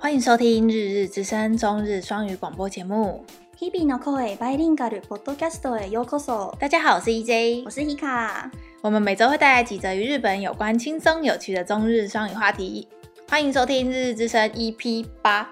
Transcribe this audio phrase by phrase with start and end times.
[0.00, 3.24] 欢迎收听《日日之声》中日双语广播节目。
[3.58, 6.56] 日々の声バイリンガルポッドキャストへようこそ。
[6.58, 8.50] 大家好，我是 EJ，我是 Hika。
[8.82, 12.86] 我们每周会带来几则与日本有关、轻松有趣的中日双语话题。
[13.28, 15.50] 欢迎收听《日日之声》EP 八。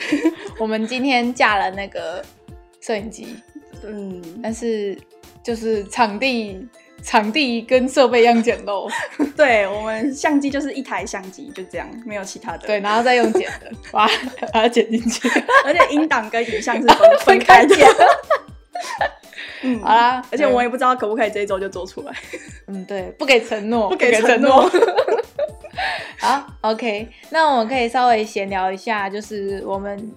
[0.59, 2.23] 我们今天架了那个
[2.79, 3.35] 摄影机，
[3.83, 4.97] 嗯，但是
[5.43, 6.67] 就是场地。
[7.02, 8.90] 场地跟设备一样简陋，
[9.36, 12.66] 对，我们相机就是一台相机，就这样，没有其他的。
[12.66, 14.06] 对，然后再用剪的，把
[14.52, 15.28] 把它剪进去，
[15.64, 17.86] 而且音档跟影像是分分开剪。
[19.62, 22.12] 嗯，好啦，而且我也不知道可不可以这一周就做出来。
[22.66, 24.70] 嗯，对，不给承诺，不给承诺。
[26.18, 30.10] 好，OK，那我们可以稍微闲聊一下，就是我们。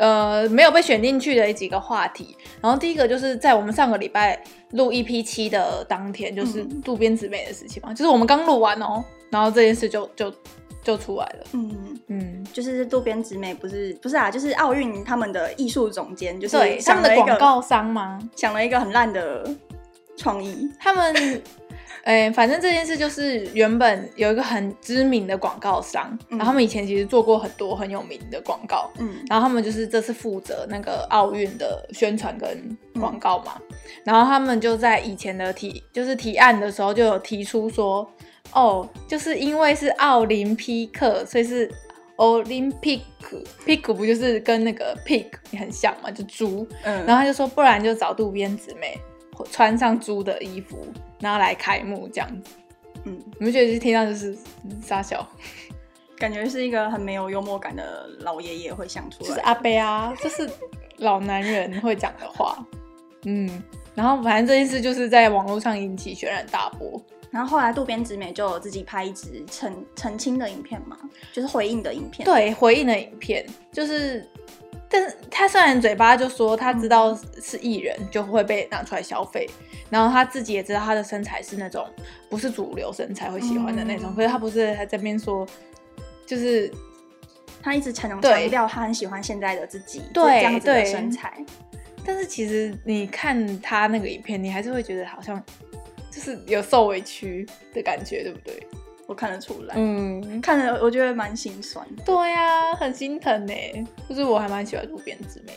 [0.00, 4.40] 呃，没有被选进去的几个话题，然后第一个就是在我们上个礼拜
[4.72, 10.32] 录 EP 七的当天，就是渡边直美的事情嘛，嗯、就是我们刚录完哦，然后这件事就就
[10.82, 11.46] 就出来了。
[11.52, 18.18] 嗯嗯，就是渡边直美不是不是啊，就是奥运他们的艺术总监，就是他们的广告商吗？
[18.36, 19.48] 想了一个很烂的
[20.16, 21.42] 创意，他们。
[22.04, 33.67] 哎、欸，反正这件事就是原本有一个很知名的广告商，嗯、然后他们以前其实做过很多很有名的广告，嗯，然后他们就是这次负责那个奥运的宣传跟广告嘛，嗯、
[34.04, 38.08] 然后他们就在以前的提就是提案的时候就有提出说，
[38.52, 41.70] 哦，就是因为是奥林匹克，所以是
[42.16, 48.98] Olympic，Pick 不就是跟那个 pig 也很像嘛，就猪，嗯，然后他就说不然就找渡边姊妹。
[49.52, 50.84] 穿上猪的衣服，
[51.20, 52.50] 然后来开幕这样子，
[53.04, 54.36] 嗯，你们觉得听到就是
[54.82, 55.24] 傻笑，
[56.18, 60.50] 感觉是一个很没有幽默感的老爷爷会想出来，就是阿伯啊，就是
[60.96, 62.58] 老男人会讲的话，
[63.28, 63.62] 嗯，
[63.94, 70.96] 然后反正这件事就是在网络上引起轩然大波，然后后来渡边直美就有自己拍一支澄澄清的影片嘛，
[71.32, 73.46] 就是回应的影片，对，回应的影片。
[73.72, 74.26] 就是。
[74.90, 81.86] 但是他虽然嘴巴就说他知道是艺人就会被拿出来消费，嗯、然后他自己也知道他的身材是那种
[82.30, 85.46] 不是主流身材会喜欢的那种，嗯、可是他不是还在这边说，
[86.24, 86.72] 就是
[87.60, 91.44] 他一直强强调他很喜欢现在的自己，对这样子的身材。
[92.08, 95.38] 但是其实你看他那个影片，你还是会觉得好像
[96.10, 98.66] 就是有受委屈的感觉，对不对？
[99.06, 102.02] 我看得出来，嗯，看着我觉得蛮心酸的。
[102.04, 103.52] 对呀、啊，很心疼呢。
[104.08, 105.52] 就是我还蛮喜欢渡边直美。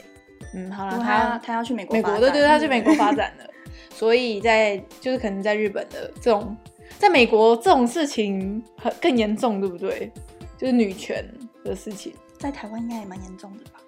[0.53, 3.45] 嗯，好了，他他要去美国，美国对对，他去美国发展了。
[3.95, 6.53] 所以在就是可能在日本的这种，
[6.99, 10.11] 在美国这种事情很更严重，对不对？
[10.57, 11.25] 就是女权
[11.63, 13.79] 的事情，在台湾应该也蛮严重的吧？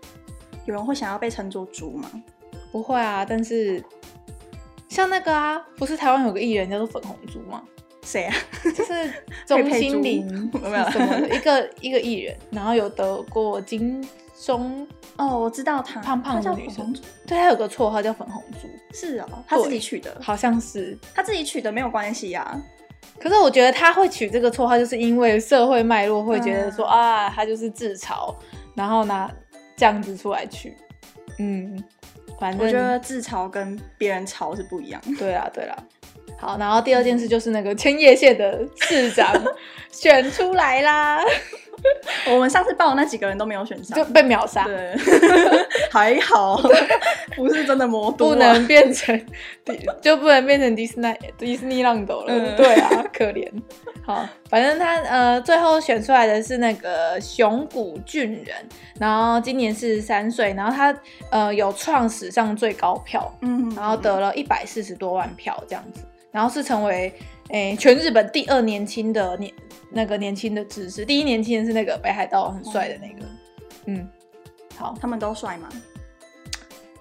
[0.66, 2.10] 有人会想要被称作猪吗？
[2.74, 3.82] 不会啊，但是
[4.90, 7.62] 像那个啊，不是台湾有个艺人叫做粉红猪吗？
[8.02, 8.36] 谁啊？
[8.76, 9.14] 就是
[9.46, 14.06] 钟欣凌什么的一个一个艺人，然后有得过金
[14.44, 16.02] 钟哦，我知道他。
[16.02, 16.92] 胖胖的女生，
[17.28, 20.98] 对，他有个绰号叫粉红猪，是哦，他自己取的，好像是。
[21.14, 22.60] 他自己取的，没有关系呀。
[23.20, 28.36] 可是我觉得他会取这个绰号，就是因为社会脉络会觉得说啊，他就是自嘲，
[28.74, 29.32] 然后拿
[29.78, 30.76] 这样子出来取，
[31.40, 31.82] 嗯，
[32.44, 35.02] 反正我觉得自嘲跟别人嘲是不一样。
[35.18, 35.74] 对啊，对啦。
[36.38, 39.34] 好，然后第二件事就是那个千叶县的市长
[39.90, 41.24] 选出来啦。
[42.30, 44.66] 我们上次报的那几个人都没有选上，就被秒杀。
[44.66, 44.94] 对，
[45.90, 46.62] 还好，
[47.38, 49.26] 不是真的魔都，不能变成
[50.02, 52.26] 就不能变成迪士尼迪士尼浪斗了。
[52.28, 53.50] 嗯、对啊，可怜。
[54.06, 58.56] 好，反正他呃最后选出来的是那个熊谷俊人，
[59.00, 60.94] 然后今年四十三岁，然后他
[61.32, 66.02] 呃有创史上最高票，嗯，然后得了一百四十多万票这样子。
[66.32, 67.14] 然后是成为
[67.50, 69.54] 诶、欸、全日本第二年轻的年
[69.92, 73.26] 那个年轻的知识，第一年轻人是那个北海道很帅的那个，
[73.86, 74.10] 嗯，
[74.76, 75.70] 好，他们都帅吗？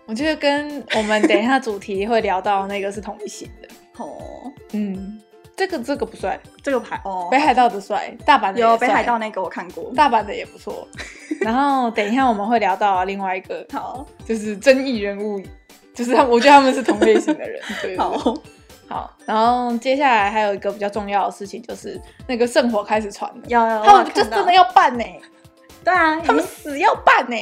[0.05, 3.69] 我觉得跟我们等一下主题会聊到那个是同一型的。
[4.05, 5.19] 哦，嗯，
[5.57, 10.87] 这个这个不帅，这个牌哦，北海道的帅，大阪的有北海道那个我看过，大阪的也不错。
[11.41, 15.43] 然后等一下我们会聊到另外一个，好，就是争议人物，
[15.95, 18.35] 就是他，我觉得他们是同类型的人， 对，好。
[18.89, 25.05] 好，然后接下来还有一个比较重要的事情，就是那个圣火开始传了，要要，他们就真的要办呢？
[25.83, 27.37] 对啊，他们死要办呢，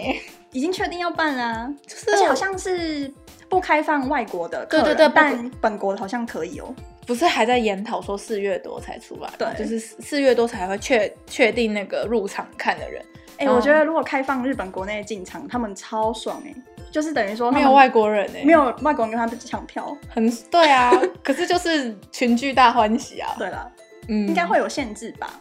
[0.53, 3.13] 已经确定要办啦，就是而且好像是
[3.49, 6.73] 不开放外国的，对对对，办本国的好像可以哦，
[7.11, 13.05] 不是还在研讨说四月多才出来，对，就是四月多才会确确定那个入场看的人。
[13.37, 16.55] 哎，我觉得如果开放日本国内进场，他们超爽哎。
[16.89, 20.93] 就是等于说没有外国人哎，没有外国人跟他们抢票，很对啊。
[21.21, 23.35] 可是就是群聚大欢喜啊。
[23.37, 23.69] 对了，
[24.07, 25.41] 嗯，应该会有限制吧？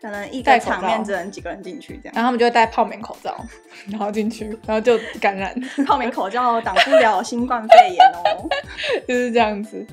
[0.00, 3.36] 可能一个场面只能几个人进去这样，然后他们就会戴泡棉口罩，
[3.92, 5.54] 然后进去，然后就感染。
[5.86, 8.48] 泡棉口罩挡不了新冠肺炎哦，
[9.06, 9.86] 就是这样子。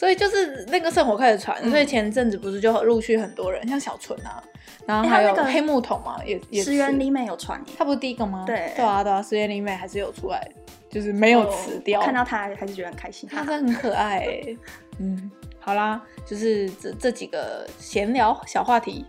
[0.00, 4.42] 所以就是那个圣火开始传，嗯、所以前阵子不是就陆续很多人，像小纯啊，
[4.86, 8.44] 然后还有黑木桶嘛，也也石原里美有传，他不是第一个吗？
[8.46, 10.50] 对对啊对啊，石原里美还是有出来，
[10.88, 12.00] 就是没有辞掉。
[12.00, 14.58] 看到他还是觉得很开心，他真的很可爱、 欸。
[15.00, 19.04] 嗯，好啦，就是这这几个闲聊小话题，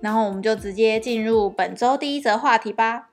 [0.00, 3.09] 然后我们就直接进入本周第一则话题吧。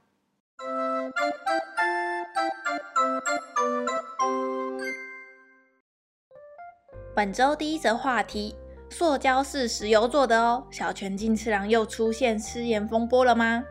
[7.17, 8.53] 本周第一则话题：
[8.91, 10.63] 塑胶是石油做的哦。
[10.69, 13.63] 小泉进次郎又出现失言风波了吗？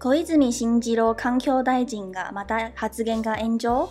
[0.00, 3.88] 小泉进次郎环境大臣がまた発言が炎上。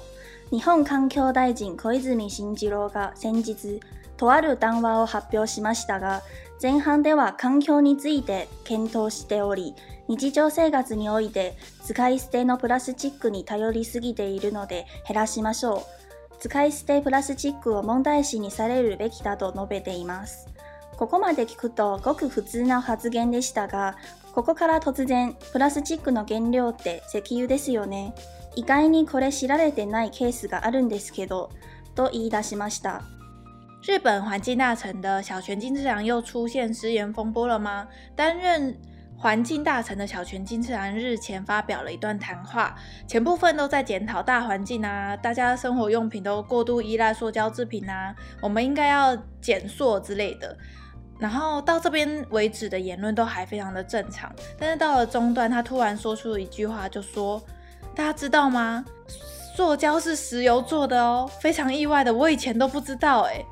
[0.52, 3.80] 日本环境大臣小泉进次郎が先日
[4.18, 6.22] とある谈话を発表しましたが、
[6.62, 9.76] 前半では环境について検讨しており、
[10.10, 11.56] 日常生活において
[11.86, 15.99] 使い舍てのプラスチックに頼りすぎているので减らしましょう。
[16.40, 20.48] 使い舍てプラスチックを问题视にされるべきだと述べています。
[20.98, 23.96] ここまで闻くとごく普通な発言でしたが、
[24.34, 28.14] ここから突然、プラスチックの原料って石油ですよね。
[28.56, 31.52] 意外にこれ知られてないケースがあるんですけど、
[31.96, 33.02] と言い出しました。
[33.82, 37.88] 日本环境大臣的小泉进次郎又出现失言风波了吗？
[38.16, 38.78] 担任
[39.22, 42.74] 环境大臣的小泉进次郎日前发表了一段谈话，
[43.06, 50.58] 前部分都在检讨大环境啊，大家生活用品都过度依赖塑胶制品啊，我们应该要减塑之类的。
[51.20, 57.44] 然后到这边为止的言论都还非常的正常，但是到了中段，他突然说出了一句话，就说
[57.94, 58.86] ：“大家知道吗？
[59.54, 63.46] 塑胶是石油做的哦，非常意外的，我以前都不知道诶。”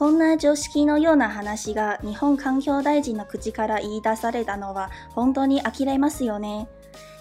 [0.00, 1.44] こんな常识のような话
[1.74, 6.68] が日本环境大臣の口から言い出されたのは本当に呆れますよね。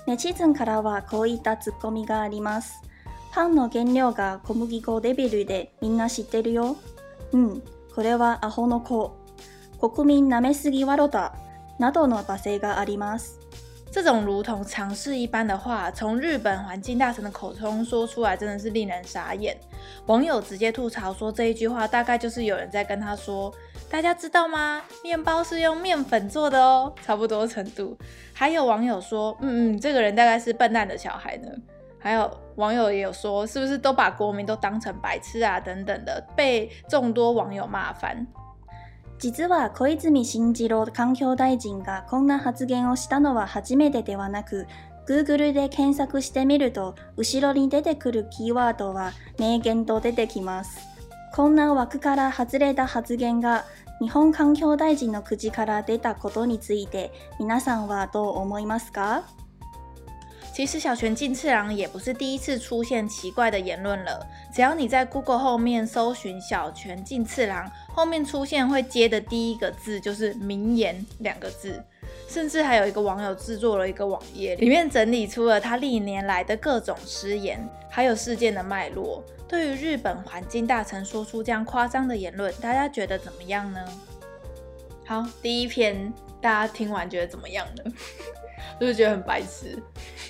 [0.08, 2.82] ネチズンからはこういったツッコミがあります。
[3.34, 6.78] パンの原料が小麦粉レベルでみんな知ってるよ。
[7.34, 7.62] うん、
[7.94, 9.14] これはアホの子。
[9.82, 11.36] 国民舐めすぎわろた。
[11.80, 13.39] などの骂声があります。
[13.92, 19.58] 这种如同常识一般的话，从日本环境大臣的口中说出来，真的是令人傻眼。
[20.06, 23.52] 网友直接吐槽说，这一句话大概就是有人在跟他说
[23.90, 24.84] ：“大家知道吗？
[25.04, 27.98] 面包是用面粉做的哦。”差不多程度。
[28.32, 31.50] 还有网友说：“嗯嗯，这个人大概是笨蛋的小孩呢。”
[31.98, 38.26] 还有网友也有说：“是不是都把国民都当成白痴啊？”等等的，被众多网友骂翻。
[39.20, 44.66] 実は小泉进次郎环境大臣がこんな発言をしたのは初めてではなく、
[45.08, 50.88] Google で検索してみると、后ろに出てくるキーワードは名言と出てきます。
[51.34, 53.66] こんな枠から外れた発言が
[54.00, 59.24] 日本环境大臣の口から出たことについて、皆さんはどう思いますか？
[60.60, 64.28] 其实小泉进次郎也不是第一次出现奇怪的言论了。
[64.54, 71.82] 只要你在 Google 后面搜寻小泉进次郎，后面出现会接的第一个字就是“名言”两个字。
[72.28, 79.24] 甚至还有一个网友制作了一个网页，里面整理出了他历年来的各种失言，还有事件的脉络。
[79.48, 83.80] 对于日本环境大臣说出这样夸张的言论，大家觉得怎么样呢？
[85.06, 87.94] 好，第一篇大家听完觉得怎么样呢？
[88.80, 89.82] 就是觉得很白痴。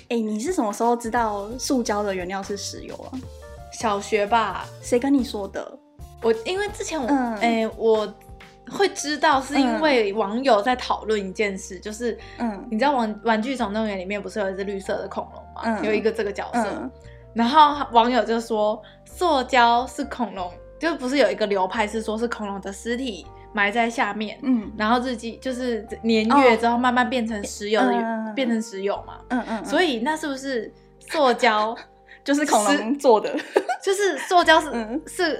[0.08, 3.18] 哎、欸，你是什么时候知道塑胶的原料是石油啊？
[3.72, 4.66] 小学吧？
[4.82, 5.78] 谁跟你说的？
[6.22, 8.14] 我因为之前我，哎、嗯欸，我
[8.70, 15.62] 会知道是因为网友在讨论一件事，嗯、就是，嗯，你知道玩玩具总动员里面不是有一只绿色的恐龙吗？
[15.64, 16.90] 嗯、有一个这个角色，嗯、
[17.32, 23.26] 然后网友就说，塑胶是恐龙，就不是有一个流派是说是恐龙的尸体。
[23.52, 31.76] 埋在下面，嗯，然后日记就是年月之后慢慢变成石油的，嗯、变成石油嘛，嗯嗯，嗯，所以那是不是塑胶
[32.22, 33.34] 就是恐龙做的？
[33.82, 35.36] 就是塑胶是、嗯、是，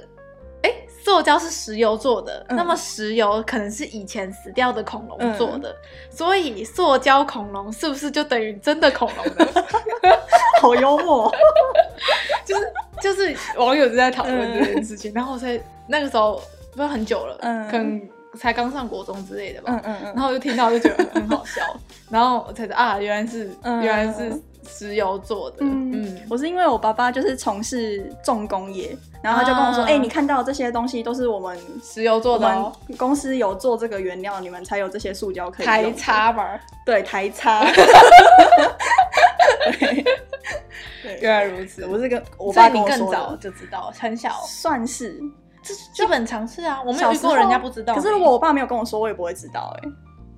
[0.63, 5.75] 哎、欸，塑胶是石油做的，嗯、那么石油可能是以前死掉的恐龙做的，嗯、
[6.09, 9.63] 所以塑胶恐龙是不是就等于真的恐龙呢？
[10.59, 11.31] 好幽默，
[12.43, 16.41] 就是就是网友就在讨论这件事情，嗯、然后所以那个时候。
[16.75, 18.01] 不是很久了，嗯，可能
[18.37, 21.61] 才刚上国中之类的吧，嗯嗯嗯，然后就听到就觉得很好笑，
[22.09, 25.91] 然后我才知道啊，原来是、嗯、原来是石油做的，嗯。
[25.93, 35.75] 嗯，我是因为我爸爸就是从事重工业，然后他就跟我说，哎、啊欸，你看到这些东西都是我们石油做的、哦，公司有做这个原料，你们才有这些塑胶可以用。
[35.75, 36.57] 台差吧？
[36.85, 37.65] 对，台差。
[39.79, 40.03] 对，
[41.03, 45.21] 对，原来如此，我是跟我爸跟我说更早就知道，很小，算是。
[45.63, 47.93] 这基本常识啊，我没有遇过人家不知道。
[47.95, 49.93] 可是如果我爸没有跟我说，我也不会知道哎、欸。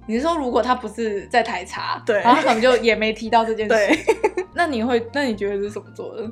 [0.06, 4.06] 你是说如果他不是在台茶，对，然后他可能就也没提到这件事，对，
[4.54, 6.30] 那你会，那你觉得是怎么做的？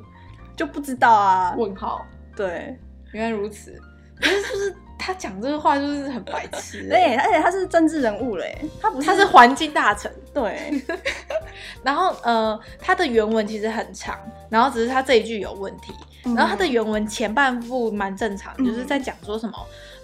[0.54, 1.54] 就不知道啊？
[1.56, 2.04] 问号，
[2.36, 2.78] 对，
[3.12, 3.80] 原来如此，
[4.20, 10.84] 可是就是他讲这个话就是很白痴，对，而且他是政治人物嘞，他不是，他是环境大臣，对，
[11.82, 14.18] 然后呃，他的原文其实很长，
[14.50, 19.54] 然后只是他这一句有问题，然后他的原文前半部蛮正常，嗯、就是在讲说什么。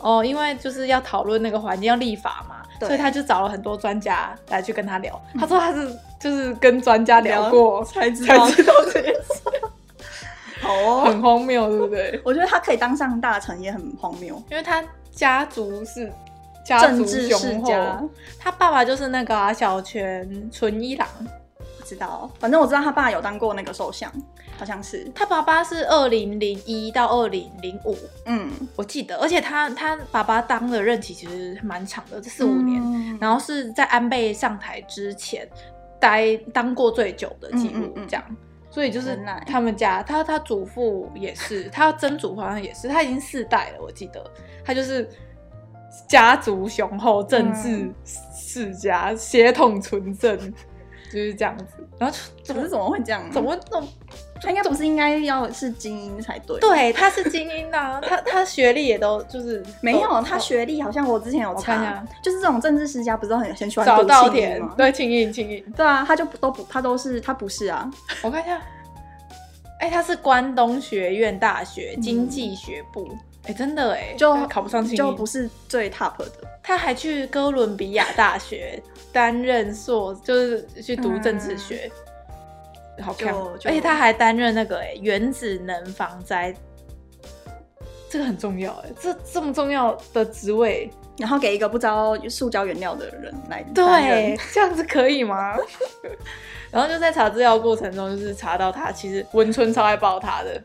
[0.00, 5.20] 哦，因为就是要讨论那个环境要立法嘛，所以他就找了很多专家来去跟他聊。
[5.36, 9.42] 他说他是就是跟专家聊过才知道这件事，
[10.62, 12.20] 好哦，很荒谬，对不对？
[12.24, 16.12] 我觉得他可以当上大臣也很荒谬，因为他家族是
[16.64, 18.08] 家族雄厚，
[18.38, 21.08] 他爸爸就是那个、啊、小泉纯一郎。
[21.88, 24.12] 知道，反正我知道他爸有当过那个首相，
[24.58, 25.10] 好像是。
[25.14, 35.48] 他爸爸是二零零一到二零零五，嗯，我记得，而且他他爸爸当的任期其实蛮长的，这四五年，嗯、然后是在安倍上台之前
[35.98, 38.32] 待当过最久的记录，这样，嗯。
[38.32, 44.22] 嗯嗯，所以就是他们家，他他祖父也是，他曾祖父好像也是，他已经四代了，我记得，
[44.62, 45.08] 他就是
[46.06, 50.38] 家族雄厚，政治世家，血统纯正。
[51.12, 51.64] 就是这样子，
[51.98, 53.30] 然后怎么怎么会这样？
[53.30, 53.88] 怎么怎么？
[54.40, 56.60] 他应该不是应该要是精英才对？
[56.60, 64.74] 对，他是精英啊，他他学历也都就是没有，他学历好像我之前有查，就是这种政治世家不是都很很喜欢早稻田吗？
[64.76, 67.90] 对，清运清运，对啊，他就都不他都是他不是啊，
[68.22, 68.60] 我看一下，
[69.80, 73.08] 哎，他是关东学院大学经济学部。
[73.44, 76.32] 哎、欸，真的哎，就考不上清，就不是最 top 的。
[76.62, 81.90] 他还去哥伦比亚大学担任硕，就是去读政治学，
[82.98, 83.34] 嗯、好看。
[83.64, 86.54] 而且他还担任那个哎原子能防灾，
[88.10, 95.56] 这个很重要哎，这这么重要的职位，然后给一个不知道塑胶原料的人来，对， 这样子可以吗？
[96.70, 100.62] 然后就在查资料过程中，就是查到他其实文春超爱爆他的。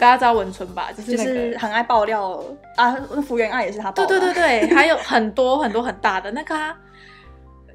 [0.00, 0.88] 大家知道文春吧？
[0.96, 2.42] 就是、那个、就是很爱爆料
[2.76, 2.92] 啊，
[3.26, 4.06] 福原爱也是他爆。
[4.06, 6.74] 对对对对，还有很多很多很大的那个、啊，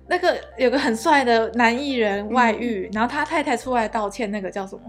[0.09, 4.81] 那个有个很帅的男艺人外遇，嗯、然后他太太出来道歉，那个叫什么？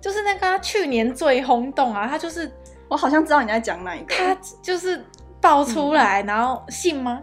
[0.00, 2.50] 就是那个、啊、去年最轰动啊，他就是
[2.88, 5.00] 我好像知道你在讲哪一个，他就是
[5.40, 7.22] 爆出来，嗯、然后信吗？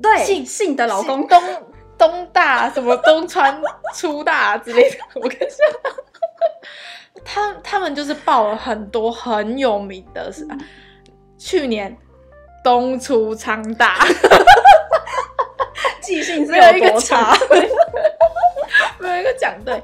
[0.00, 1.42] 对，信信的老公东
[1.98, 3.60] 东大什么东川
[3.94, 6.02] 出大之类的，我跟你说。
[7.24, 10.60] 他他们就是报了很多很有名的是，嗯、
[11.38, 11.96] 去年
[12.62, 13.98] 东出昌大，
[16.02, 17.36] 记性是有多差？
[18.98, 19.82] 没有一个讲对，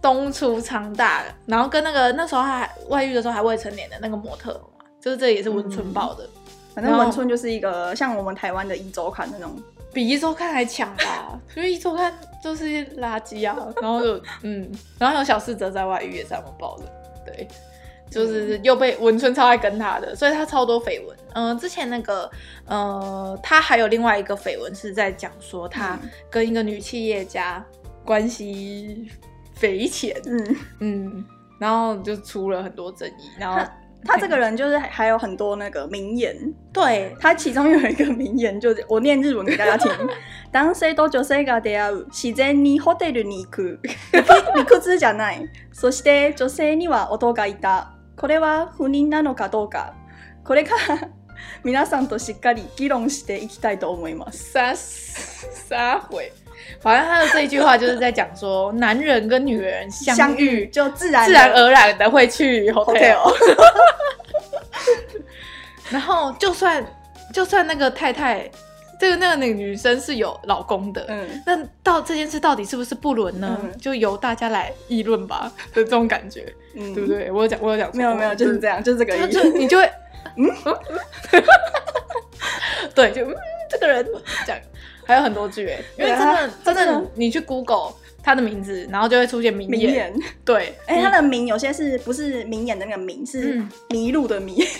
[0.00, 6.30] 东出昌大，然后跟那个那时候还外遇的时候还未成年的那个模特嘛，就是这也是文春报的，嗯、
[6.74, 9.56] 反正文春就是一个像我们台湾的一周刊那种。
[9.98, 11.40] 比一周看还强吧？
[11.52, 12.64] 所以一周看都是
[12.98, 13.56] 垃圾啊。
[13.82, 16.84] 然后就嗯，然后有小四哲在外遇也是他们报的，
[17.26, 17.48] 对，
[18.08, 21.18] 就是又被文春超爱跟他的，所以他超多绯闻。
[21.32, 22.30] 嗯、呃，之前那个
[22.66, 25.98] 呃，他还有另外一个绯闻是在讲说他
[26.30, 27.64] 跟一个女企业家
[28.04, 29.10] 关系
[29.52, 31.24] 匪浅，嗯嗯，
[31.58, 33.68] 然后就出了很多争议，然后。
[34.04, 39.92] 他这个人就是还有很多那个名言，对，他其中有一个名言，就是我念日文给大家听。
[40.52, 43.80] 男性と女性が出会う、自然にホテルに行く。
[44.56, 45.48] 理屈じゃない。
[45.72, 47.92] そして女性には夫がいた。
[48.16, 49.94] これは不妊なのかどうか。
[50.44, 51.08] これから
[51.62, 54.56] 皆さんとしっかり议论していきたいと思います。
[54.56, 54.72] 撒
[55.68, 56.32] 撒谎。
[56.80, 63.34] 反正他的这一句话就是在讲说，男人跟女人相遇，就自然自然而然的会去 hotel，
[65.90, 66.84] 然后就算
[67.32, 68.48] 就算那个太太，
[69.00, 73.58] 这个那个那个女生是有老公的，嗯，那到这件事到底是不是不伦呢？
[73.62, 77.30] 嗯、就由大家来议论吧的这种感觉，嗯，对不对？
[77.30, 79.90] 我有讲，我有讲，没有没有，就是这样，就是这个意思，就你就会，
[80.36, 80.48] 嗯，
[82.94, 83.34] 对，就嗯，
[83.68, 84.06] 这个人
[84.46, 84.56] 讲。
[85.08, 90.14] 还有很多句哎，因为真的真的，你去 Google 他的名字，然后就会出现名言。
[90.44, 94.62] 对，哎，他的名有些是不是名言的那个名，是迷路的迷。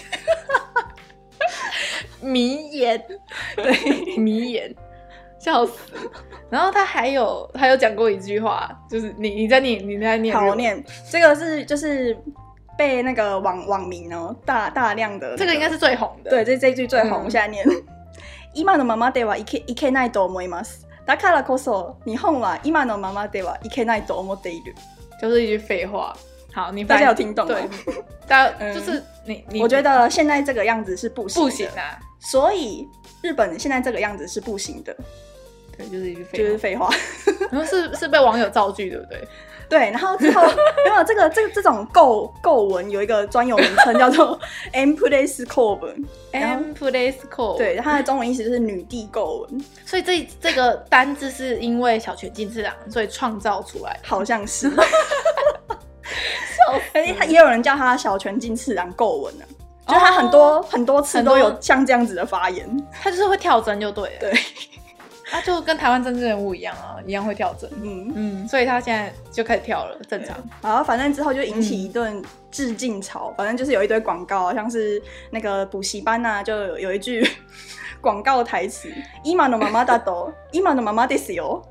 [2.20, 3.02] 迷言，
[3.56, 3.72] 对，
[4.18, 4.74] 迷言，
[5.38, 5.72] 笑死。
[6.50, 10.84] 然后他还有还有讲过一句话，就是你你在念你在念，好念。
[11.10, 12.14] 这个是就是
[12.76, 16.30] 被那个网网民哦大大量的，这个应该是最红的。
[16.30, 17.64] 对，这这句最红，我现在念。
[18.53, 20.87] 今のままではいけいけないと思います。
[21.05, 24.75] だからこそ日本は今のままではいけないと思っている。
[25.21, 26.15] 就是一句废话。
[26.53, 27.55] 好，你大家有听懂吗？
[27.55, 27.69] 对，
[28.27, 29.61] 大家 就是你你。
[29.61, 32.87] 我觉得现在这个样子是不行不行啊，所以
[33.21, 34.95] 日本现在这个样子是不行的。
[35.75, 36.89] 对，就是一句废话，就是废话。
[37.51, 39.27] 然后是是被网友造句，对不对？
[39.68, 40.42] 对，然后之后
[40.84, 44.38] 没有这个这个这种构构文有一个专有名称叫做
[44.72, 49.64] M place 构文，M place 构文，对，它的中文意思就是女帝构文。
[49.84, 54.70] 所以这这个单字是因为小泉进次郎所以创造出来，好像是。
[57.18, 59.44] 他 也有人叫他小泉进次郎构文呢，
[59.86, 62.66] 就他很多、哦、很多次都有像这样子的发言，
[63.02, 64.16] 他就是会跳针就对了。
[64.20, 64.32] 对。
[65.27, 70.37] 他就跟台湾政治人物一样啊，一样会跳针，嗯嗯，所以他现在就开始跳了，正常。
[70.61, 75.01] 然后反正之后就引起一顿致敬潮，嗯、反正就是有一堆广告，像是
[75.31, 77.27] 那个补习班呐、啊，就有一句
[78.01, 81.63] 广告台词：“今のままだと，今のままですよ。”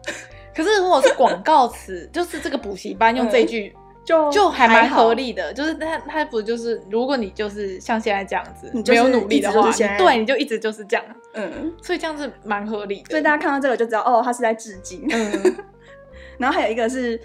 [0.54, 3.74] 可是如果是广告词， 就是这个补习班用这句。
[4.06, 11.04] 嗯就就还蛮合理的，就是他他不就是如果你就是像现在这样子，你没有努力的话，对，你就一直就是这样，
[11.34, 13.10] 嗯，所以这样子蛮合理的。
[13.10, 15.06] 所以大家看到这个就知道，哦，他是在致敬。
[15.08, 15.56] 嗯，
[16.36, 17.20] 然后还有一个是，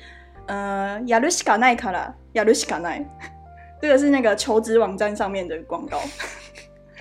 [0.46, 3.04] 呃，やるしかないからやるしかない，
[3.82, 6.00] 这个是那个求职网站上面的广告，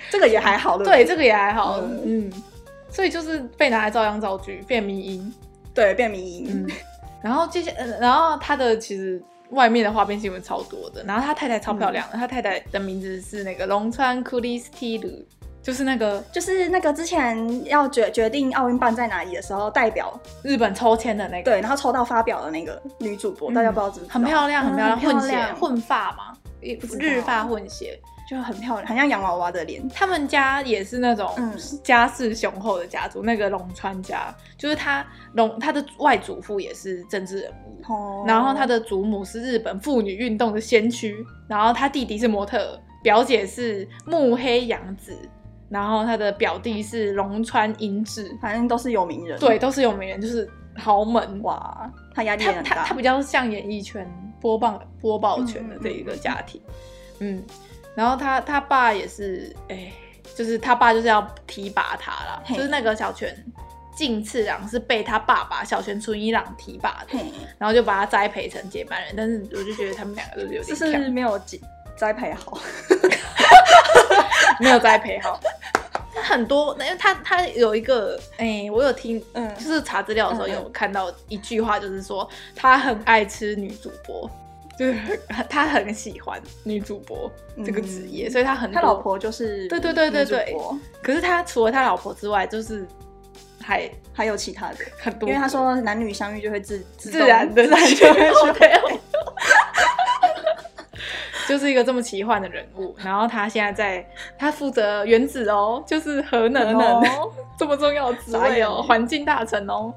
[0.09, 2.31] 这个也还好，对，这个也还好，嗯，
[2.89, 5.33] 所以就是被拿来照样造句，变迷因，
[5.75, 6.47] 对，变迷因。
[6.49, 6.67] 嗯，
[7.21, 9.21] 然后接下来，然后他的其实。
[9.51, 15.23] 外面的花边新闻超多的，然后他太太超漂亮的，嗯、他太太的名字是那个龙川クリスティル，
[15.63, 24.13] 就是那个就是那个之前要决决定奥运办在哪里的时候，代表日本抽签的那个，对，然后抽到发表的那个女主播，嗯、大家不知道知不知道？
[24.13, 26.33] 很漂亮，很漂亮，嗯、混血混发嘛，
[26.99, 27.99] 日发混血。
[28.32, 29.86] 就很漂亮，很像洋娃娃的脸。
[29.90, 31.30] 他们家也是那种
[31.84, 45.14] 家世雄厚的家族，嗯、那个龙川家，就是他龙他的外祖父也是政治人物，哦、然后他的祖母是日本妇女运动的先驱，然后他弟弟是模特，表姐是目黑洋子，
[45.68, 49.38] 然后他的表弟是龙川英治，反正都是有名人。
[49.38, 50.48] 对，都是有名人，就是
[50.78, 51.92] 豪门哇。
[52.14, 54.10] 他压力很大，他他，他比较像演艺圈
[54.40, 56.62] 播报播报圈的这一个家庭，
[57.18, 57.36] 嗯。
[57.36, 57.44] 嗯嗯
[57.94, 59.92] 然后他他爸也是，哎、欸，
[60.34, 63.36] 就是他爸就是要提拔他啦，就是那个小泉
[63.94, 67.18] 进次郎是被他爸爸小泉纯一郎提拔的，
[67.58, 69.14] 然后就把他栽培成接班人。
[69.16, 71.38] 但是我就觉得他们两个都是有点，是没有
[71.94, 72.58] 栽培好，
[74.58, 75.38] 没有栽培好。
[76.14, 84.30] 他很多，因为他他有一个，哎、欸，我有听，嗯，就是查资料的时候有看到一句话，就是说他很爱吃女主播。
[84.78, 87.30] 就是他很喜欢女主播
[87.64, 90.56] 这个职业，嗯、所以他很他老婆就是对对对对对。
[91.02, 92.86] 可是他除了他老婆之外，就是
[93.60, 98.88] 还还有其他的很多，因为他说男女相遇就会自自然的自然就会配偶，
[101.46, 102.96] 就是一个这么奇幻的人物。
[103.04, 104.08] 然后他现在在
[104.38, 109.92] 他负责原子哦，就是核能哦，这么重要的职位哦，环境大臣哦。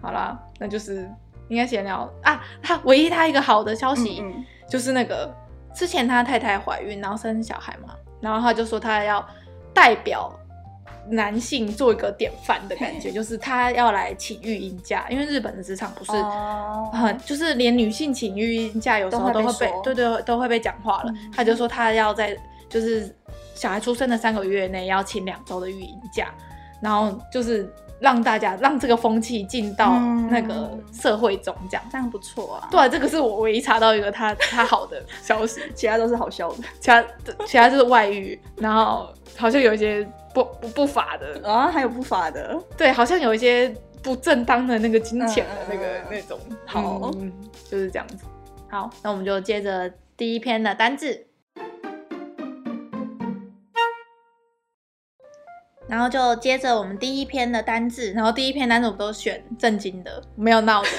[0.00, 1.06] 好啦，那就是。
[1.48, 5.34] 应该闲聊啊，他唯一他一个好的消息嗯嗯就是那个
[5.74, 9.26] 之前他太太怀孕，然后生小孩嘛，然后他就说他要
[9.72, 10.30] 代表
[11.08, 21.10] 男性做一个典范的感觉， 就是他要来请育婴假，因为日本的职场不是很，哦、就是连女性请育婴假有时候都会被，对，对对都会被讲话了。
[21.12, 22.36] 嗯、他就说他要在
[22.68, 23.14] 就是
[23.54, 26.34] 小孩出生的三个月内要请两周的育婴假，
[26.82, 27.72] 然后就是。
[28.00, 29.98] 让大家让这个风气进到
[30.30, 32.68] 那个社会中，这样、嗯、这样不错啊。
[32.70, 36.56] 对，这个是我唯一查到一个他他好的消息， 其他都是好笑的。
[36.80, 37.04] 其他
[37.46, 46.38] 其他就是外遇，然后好像有一些不不不法的啊，还有不法的，对，好像有一些不正当的那个金钱的那个、嗯、那种。
[46.66, 47.32] 好、嗯，
[47.70, 48.24] 就是这样子。
[48.68, 51.27] 好，那我们就接着第一篇的单字。
[55.87, 60.89] 然后就接着我们第一篇的单字，然后第一篇单字我们都选正经的，没有闹的。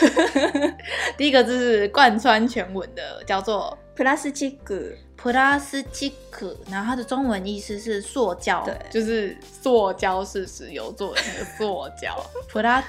[1.17, 12.15] 第一个字是贯穿全文的，叫做プラスチック，プラスチック，然后它的中文意思是塑胶，对，就是塑胶是石油做的那个塑胶。
[12.53, 12.85] プラス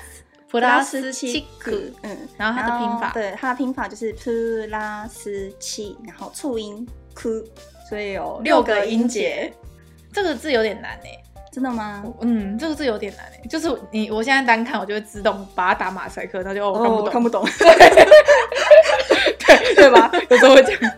[0.52, 7.46] プ拉斯チック，嗯，然后它的拼法，对，它的拼法就是プラスチ，然后促音ク，
[7.90, 9.54] 所以有六个音节。
[10.12, 11.24] 这个字有点难诶。
[11.52, 12.04] 真的吗？
[12.20, 17.46] 嗯，这个字有点难诶，就是你我现在单看，我就会自动把它打马赛克，那就我看不懂，
[19.40, 20.12] 对对吧？
[20.30, 20.92] 有时候会这样。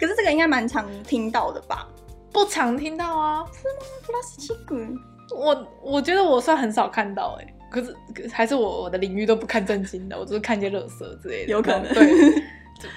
[0.00, 1.86] 可是这个应该蛮常听到的吧？
[2.32, 3.44] 不常听到啊？
[3.52, 3.84] 是吗？
[4.04, 4.98] プラスチック，
[5.36, 7.94] 我我觉得我算很少看到诶，可是
[8.32, 11.52] 还是我我的领域都不看正经的，我只是看一些垃圾之类的。
[11.52, 12.12] 有可能，对。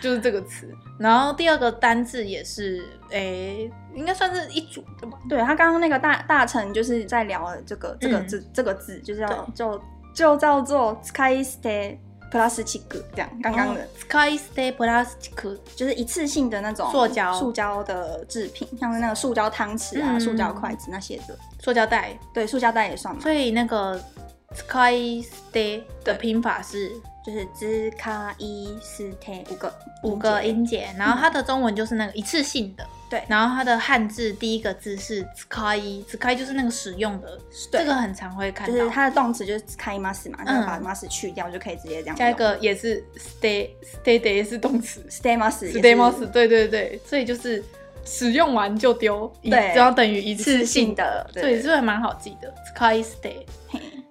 [0.01, 0.69] 就是这个词，
[0.99, 5.19] 然后第二个单字也是，诶、欸，应该算是一组的吧？
[5.29, 9.81] 对，他刚刚那个大大臣就是在聊这个这个字，嗯、这个字就是要就
[10.15, 11.99] 就叫做 Sky Stay
[12.31, 12.83] Plastic
[13.15, 13.29] 这样。
[13.43, 21.37] 刚刚的、哦、Sky Stay Plastic 就是一次性的那种塑胶塑胶的制品，像是那个塑胶汤匙啊、嗯、塑胶筷子那些的。
[21.61, 23.21] 塑胶袋，对，塑胶袋也算嘛。
[23.21, 23.99] 所以那个
[24.55, 26.93] Sky Stay 的拼法是。
[27.25, 33.25] 就是兹卡伊斯特五个五个音节，然后它的中文就是那个一次性的，对、嗯。
[33.29, 37.39] 然后它的汉字第一个字是兹卡伊，兹卡伊就是那个使用的，
[37.73, 38.75] 这个很常会看到。
[38.75, 42.17] 就是它的动词就是兹卡伊马斯嘛，然后把马斯去掉就可以直接这样。
[42.19, 43.71] 下一个也是 stay
[44.05, 47.65] stay day 是动词，stay 马斯，stay 马斯，对对对，所以就是
[48.05, 53.47] 使用完就丢，对，只要等于一次性的，所以这个蛮好记的，兹卡伊 stay。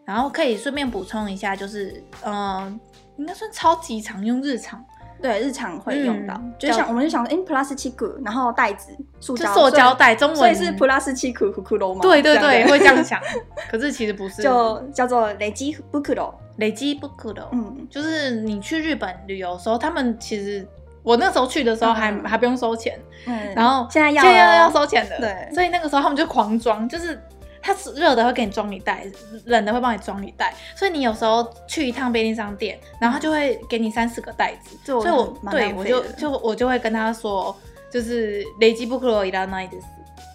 [0.03, 2.33] 然后可以顺便补充一下，就是嗯。
[2.33, 2.79] 呃
[3.23, 4.83] 应该算超级常用，日常。
[5.21, 8.89] 对日常会用到，嗯、就是想我们就想说，哎，plastic，然后袋子，
[9.21, 12.01] 塑胶，塑胶袋，中文所以是 plastic 袋吗？
[12.01, 13.17] 对对对，会这样想，
[13.71, 15.79] 可是其实不是，就叫做累积袋，
[16.57, 17.09] 累积袋，
[17.53, 20.67] 嗯，就是你去日本旅游的时候，他们其实
[21.03, 27.17] 我那时候去的时候还、嗯、还不用收钱，嗯，然后现在要现在要要收钱的，对，所以那个时候他们就狂装，就是。
[27.65, 29.07] 它是热的会给你装一袋，
[29.45, 37.55] 冷的会帮你装一袋，所以你有时候去一趟便利商店，然后他就会给你三四个袋子，嗯、所以我对我就就我就会跟他说，
[37.89, 39.87] 就是累积不可罗伊拉奈的斯，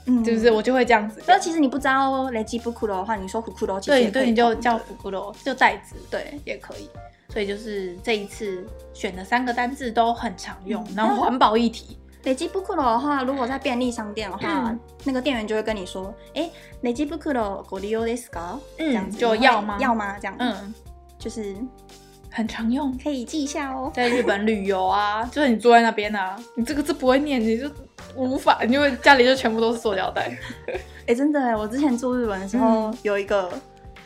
[0.06, 1.22] 嗯，就是我就会这样子。
[1.26, 6.88] 但其实你不知道累积不可罗的话，你说福库罗，对对，你就叫福库罗，就袋子，对，也可以。
[7.30, 11.98] 所以就是这一次选的三个单字都很常用，嗯、然后环保议题。
[12.27, 19.77] 累积袋的话，如果在便利商店的话，嗯、那个店员就会跟你说：“哎、欸，累积袋ご利用ですか？”嗯，这样子就要吗？
[19.77, 20.17] 要吗？
[20.21, 20.73] 这样，嗯，
[21.19, 21.53] 就是
[22.31, 23.91] 很常用，可以记一下哦。
[23.93, 27.69] 在日本旅游啊，就 是你坐在那边啊，你这个字不会念，你就
[28.15, 30.31] 无法，因为家里就全部都是塑料袋。
[30.69, 33.51] 哎、欸，真的，我之前住日本的时候，嗯、有一个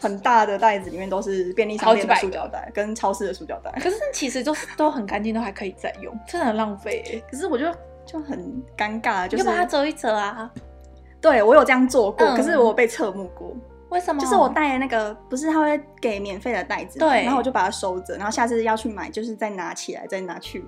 [0.01, 3.71] 很大的袋子，里面都是便利商店的塑胶袋跟超市的塑胶袋。
[3.79, 7.23] 可是其实就是都很干净，都还可以再用，真的很浪费。
[7.29, 7.77] 可是我觉得。
[8.06, 10.50] 就很尴尬，就是要把它折一折啊。
[11.20, 13.54] 对，我有这样做过，嗯、可是我被侧目过。
[13.90, 14.20] 为什么？
[14.20, 20.64] 就是我带的那个，不是他会给免费的袋子，对，然后我就把它收着，然后下次要去买，就是再拿起来再拿去，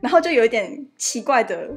[0.00, 1.70] 然后就有一点奇怪的。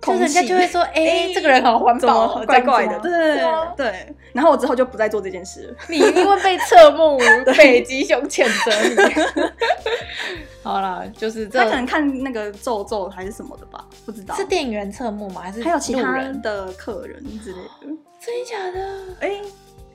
[0.00, 3.40] 就是人家就会说， 哎、欸，这个人好环保，怪怪的，对
[3.76, 4.14] 对。
[4.32, 5.74] 然后我之后就不再做这件事了。
[5.88, 7.18] 你因为被侧目，
[7.58, 8.70] 北极熊谴责
[9.04, 9.50] 你。
[10.62, 14.34] 好了，就是这他可能看那个咒咒还是什么的吧，不知道。
[14.36, 15.40] 是店员侧目吗？
[15.42, 17.86] 还是还有其他人的客人之类的？
[18.20, 18.88] 真的假的？
[19.20, 19.42] 哎、欸，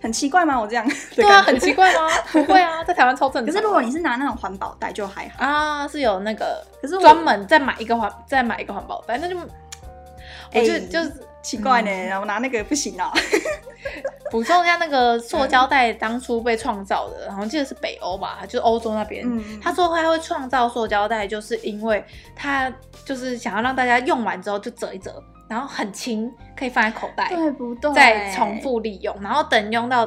[0.02, 0.60] 很奇怪吗？
[0.60, 2.10] 我这样对啊，很奇怪吗？
[2.34, 3.54] 不会啊，在台湾超正常。
[3.54, 9.38] 可是如果你是拿那种环保袋就还好啊，是有那个，可是专门再买一个环再买一个环保袋，那就。
[10.56, 13.12] 我就、欸、就是奇怪呢，然后、嗯、拿那个不行啊。
[14.32, 19.24] 补充一下，那个塑胶袋当初被创造的，然后记得是北欧吧，就是欧洲那边。
[19.26, 22.04] 嗯、他说他会创造塑胶袋，就是因为
[22.36, 22.74] 他
[23.06, 27.94] 就是想要让大家用完之后就折一折，然后很轻，可以放在口袋，对不对？
[27.94, 30.06] 再重复利用，然后等用到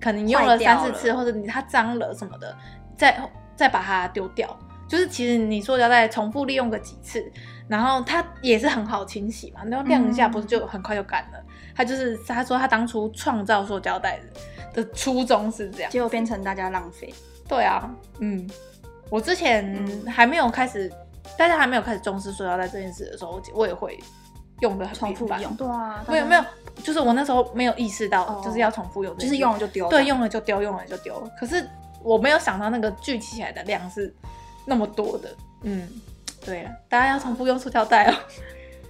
[0.00, 2.56] 可能用了三四次，或者你它脏了什么的，
[2.96, 3.20] 再
[3.54, 4.58] 再把它丢掉。
[4.88, 7.30] 就是其实你塑胶袋重复利用个几次。
[7.70, 11.38] 然后它也是很好清洗嘛，然后晾一下不是就很快就干了？
[11.38, 14.18] 嗯、他就是他说他当初创造塑胶袋
[14.74, 17.14] 的初衷是这样，结果变成大家浪费。
[17.46, 18.50] 对啊，嗯，
[19.08, 23.96] 我之前还没有开始，嗯、大家还没有开始重视塑胶袋这件事的时候，我也会
[24.62, 25.40] 用的很频繁。
[25.40, 26.44] 用对啊，没有没有，
[26.82, 29.88] 就是我那时候没有意识到就是要重复用，就是用了就丢。
[29.88, 31.22] 对，用了就丢，用了就丢。
[31.38, 31.64] 可是
[32.02, 34.12] 我没有想到那个聚集起来的量是
[34.66, 35.28] 那么多的，
[35.62, 35.88] 嗯。
[36.45, 38.15] 对了，大家要重复用塑胶袋哦，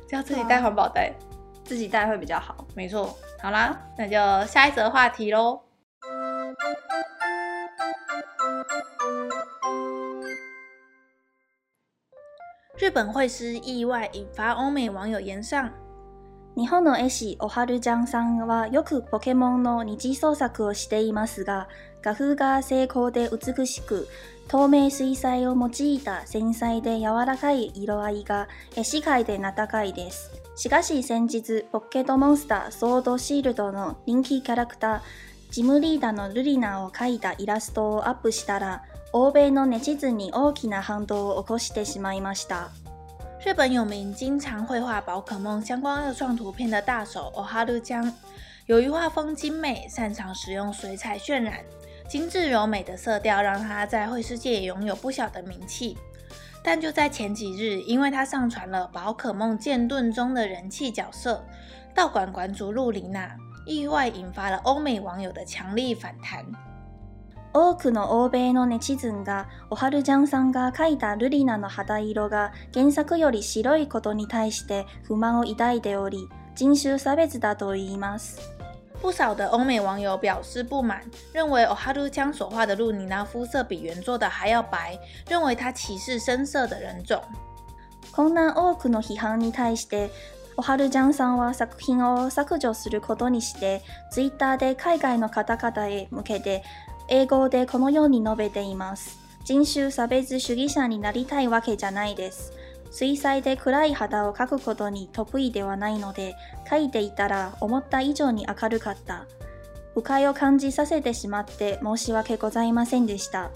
[0.10, 1.14] 就要自己带环保袋，
[1.64, 2.68] 自己带会比较好。
[2.76, 5.62] 没错，好啦，那就下一则话题喽。
[12.78, 15.72] 日本绘师意外引发欧美网友炎上。
[16.58, 21.68] 日本の絵师おはるちゃんさんはよくポケモンの二次创作をしていますが、
[22.03, 24.09] 画风が精巧で美しく。
[24.49, 30.31] 透明水彩を用いた繊细で柔らかい色合いが絵师界で名高いです。
[30.57, 35.01] しかし先日、ポケットモンスターソードシールドの人気キャラクター、
[35.53, 38.83] ジムリーダーのルリナを描いたイラストをアップしたら、
[39.13, 42.71] 欧米のネチズに大きな反动を起こしてしまいました。
[43.43, 48.13] 日本有名经常绘画宝可梦相关二创图片的大手おはる酱，
[48.67, 51.55] 由于画风精美，擅长使用水彩渲染。
[52.10, 55.98] 精致柔美的色调让他在绘师界也拥有不小的名气，
[56.64, 61.44] 但就在前几日，因为他上传了宝可梦剑盾中的人气角色
[61.94, 63.36] 道馆馆主露琳娜，
[63.66, 66.46] 意外引发了欧美网友的强力反弹。
[67.54, 78.42] 多くの欧米のネチズンがおはるちゃんさんが描いたルリナの肌色が原作より白いことに対して不满を抱いており、人种差别だと言います。
[79.01, 81.01] 不少的欧美网友表示不满，
[81.33, 87.21] 认为おはるちゃん所画的露妮娜肤色比原作的还要白，认为她歧视深色的人种。
[88.13, 90.11] こんな多くの批判に対して、
[90.57, 96.63] おはるちゃんさんは作品を削除することにして、ツイッターで海外の方々へ向けて、
[97.09, 99.19] 英语でこのように述べています。
[99.45, 102.53] 人种差别主义者になりたいわけじゃないです。
[102.92, 106.36] 水彩で暗い肌を描くことに得意ではないので、
[106.70, 109.26] 描いていたら思った以上に明るかった。
[109.96, 113.50] 误解を感じさせてしまって申し訳ございませんでした。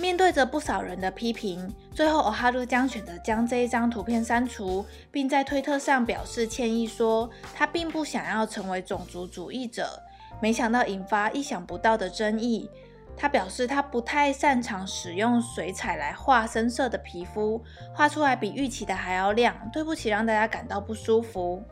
[0.00, 10.02] 面对着不少人的批评，最后 Oharu 将选择将这一张图片删除，并在推特上表示歉意说，说他并不想要成为种族主义者。
[10.40, 12.70] 没想到引发意想不到的争议。
[13.15, 19.55] 他表示他不太擅长使用水彩来画深色的皮肤，画出来比预期的还要亮。
[19.71, 21.63] 对不起，让大家感到不舒服。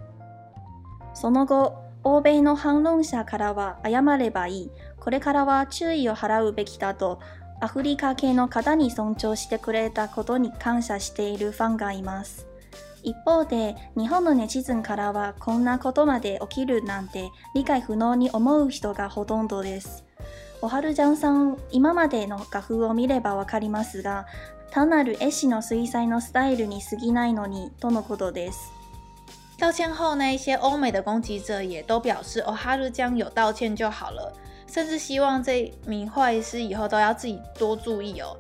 [1.14, 1.74] その后、
[2.04, 4.72] 欧米の反论者からは谢ればいい。
[5.00, 7.20] これからは注意を払うべきだと。
[7.64, 12.48] アフリカ系の方に尊重してくれたことに感谢しているファンがいます。
[13.04, 20.04] 一方で、日本のネチズンからはこんなことまで起きるなんて理解不能に思う人がほとんどです。
[20.63, 24.27] おはるちゃんさん、今までの画风を见ればわかりますが、
[24.71, 28.73] 単なる絵师の水彩のスタイルに过ぎないのに、とのことです。
[29.59, 34.33] 道歉后呢，一些欧美的攻击者也都表示，哦哈鲁江有道歉就好了。
[34.67, 38.37] 甚至希望这名画师以后都要自己多注意哦，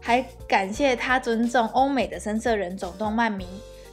[0.00, 3.46] 还感谢他尊重欧美的深色人种动漫迷。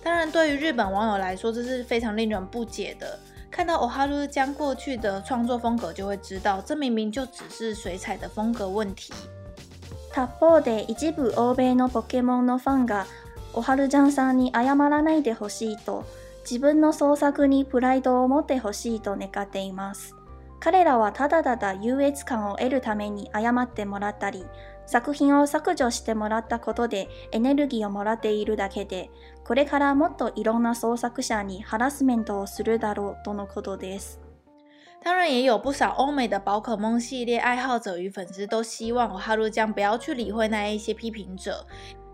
[0.04, 3.18] 当然，对于日本网友来说，这是非常令人不解的。
[3.51, 9.13] 看到 Oharu 将过去的创作风格，就会知道这明明就只是水彩的风格问题。
[10.13, 13.07] 他方で一部欧米のポケモンのファンが
[13.53, 16.05] おはるちゃんさんに谢らないでほしいと、
[16.43, 20.15] 自分の创作にプライドを持ってほしいと愿っています。
[20.61, 24.45] 彼らはただただ优越感を得るために谢ってもらったり、
[24.90, 29.10] 作品を削除してもらったことでエネルギーをもらっているだけで、
[29.44, 34.20] これからもっといろんな创作者にハラスメントをするだろうとのことです。
[35.04, 41.66] 当然，也有不少欧美的宝可梦系列爱好者与粉丝都希望哈鲁江不要去理会那一些批评者，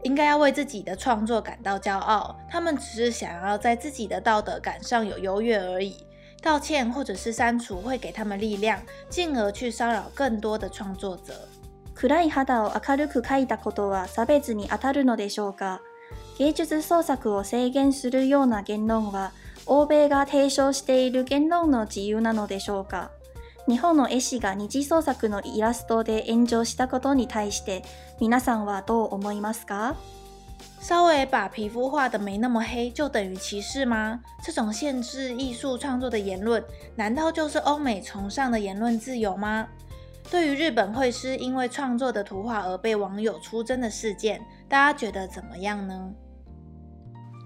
[0.04, 2.38] 应该要为自己的创作感到骄傲。
[2.50, 6.06] 他们只是想要在自己的道德感上有优越而已。
[6.42, 11.34] 道歉或者是删除会给他们力量，进而去骚扰更多的创作者。
[11.97, 15.81] 暗い肌を明るく描いたことは差别に当たるのでしょうか？
[16.39, 19.33] 芸术创作を制限するような言论は
[19.65, 23.11] 欧米が提唱している言论の自由なのでしょうか？
[23.67, 27.83] 日本の絵师が二次创作のイラストで炎上したことに対して
[28.21, 29.97] 皆さんはどう思いますか？
[30.79, 34.21] 稍微把皮肤画得没那么黑，就等于歧视吗？
[34.45, 36.63] 这种限制艺术创作的言论，
[36.95, 39.67] 难道就是欧美崇尚的言论自由吗？
[40.31, 46.13] 对于日本绘师因为创作的图画而被网友出征的事件，大家觉得怎么样呢？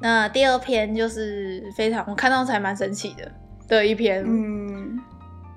[0.01, 3.33] 那第二篇就是非常我看到才蛮神奇的
[3.69, 4.99] 的一篇嗯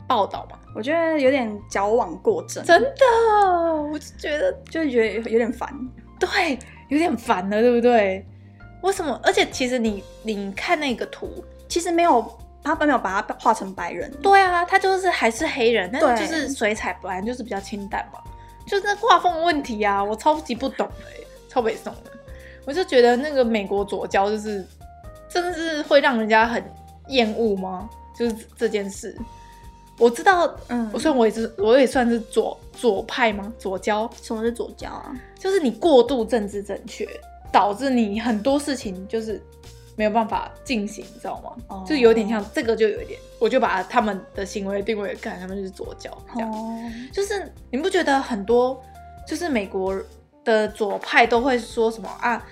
[0.08, 5.70] 报道吧，我觉得有点矫枉过正，真的，我就觉得就觉得有点烦，
[6.20, 6.58] 对。
[6.90, 8.24] 有点烦了，对不对？
[8.84, 9.20] 为什么？
[9.24, 12.22] 而且其实你你看那个图，其实没有
[12.63, 14.10] 他没有把他画成白人。
[14.21, 18.19] 对啊，他就是还是黑人，但是就是水彩本来就是比较清淡嘛，
[18.65, 22.12] 就是那画风问题啊，我超级不懂的，超北宋的。
[22.65, 24.65] 我就觉得那个美国左交就是
[25.28, 26.63] 真的是会让人家很
[27.10, 27.89] 厌恶吗？
[28.17, 29.17] 就是这件事，
[29.97, 33.52] 我知道，嗯，我虽然我也是，我也算是左左派吗？
[33.60, 34.10] 左交？
[34.21, 35.13] 什么是左交啊？
[35.38, 37.06] 就是你过度政治正确，
[37.52, 39.41] 导致你很多事情就是
[39.96, 41.88] 没有办法进行，你知道吗？Oh.
[41.88, 46.52] 就有点像这个，就有一点，我就把他们的行为定位看他们就是左脚这样。
[46.52, 46.80] Oh.
[47.12, 48.82] 就是你不觉得很多，
[49.28, 49.96] 就是美国
[50.44, 52.44] 的左派都会说什么啊？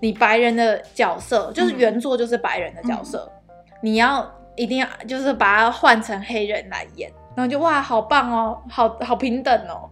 [0.00, 9.88] 你白人的角色就是原作就是白人的角色，嗯、你要一定要就是把它换成黑人来演，然后就哇，好棒哦，好好平等哦。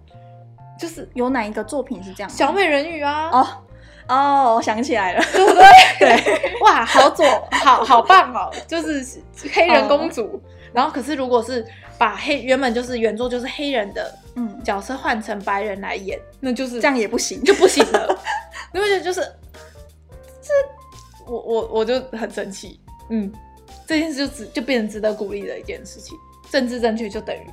[0.78, 2.30] 就是有哪一个作品是这样？
[2.30, 3.30] 小美人鱼啊！
[3.32, 3.46] 哦
[4.08, 5.64] 哦，我想起来了，对不对？
[5.98, 8.50] 对， 哇，好左，好好棒哦！
[8.66, 9.20] 就是
[9.52, 10.40] 黑人公主，哦、
[10.72, 11.66] 然后可是如果是
[11.98, 18.18] 把黑原本就是原作就是黑人的嗯角色换成白人来演，嗯、那就是这样也不行，就不行了。
[18.72, 19.20] 你会觉得就是
[20.40, 20.52] 这，
[21.26, 22.80] 我我我就很生气。
[23.10, 23.32] 嗯，
[23.86, 26.16] 这件事就值就变成值得鼓励的一件事情，
[26.50, 27.46] 政治正确就等于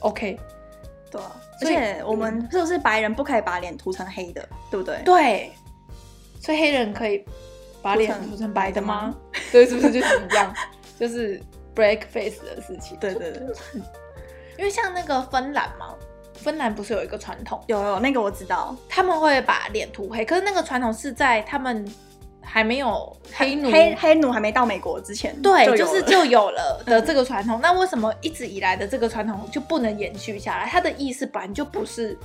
[0.00, 0.38] OK。
[1.10, 5.00] 对啊，而且我们是不是白人不可以把脸涂成黑的，对不对？
[5.04, 5.52] 对，
[6.46, 7.24] 所以黑人可以
[7.82, 9.12] 把脸涂成白的吗？
[9.50, 10.54] 对，是不是就是一样？
[10.96, 11.40] 就是
[11.74, 12.96] black face 的事情。
[13.00, 13.42] 对对对，
[14.56, 15.92] 因为像那个芬兰嘛，
[16.34, 17.60] 芬兰不是有一个传统？
[17.66, 21.84] 有有，那个我知道，他们会把脸涂黑，可是那个传统是在他们。
[22.48, 27.58] 还没有黑奴，黑黑奴还没到美国之前，对，就，就是就有了的这个传统。
[27.58, 30.66] 嗯、那为什么一直以来的这个传统就不能延续下来？
[30.66, 32.16] 它的意思本来就不是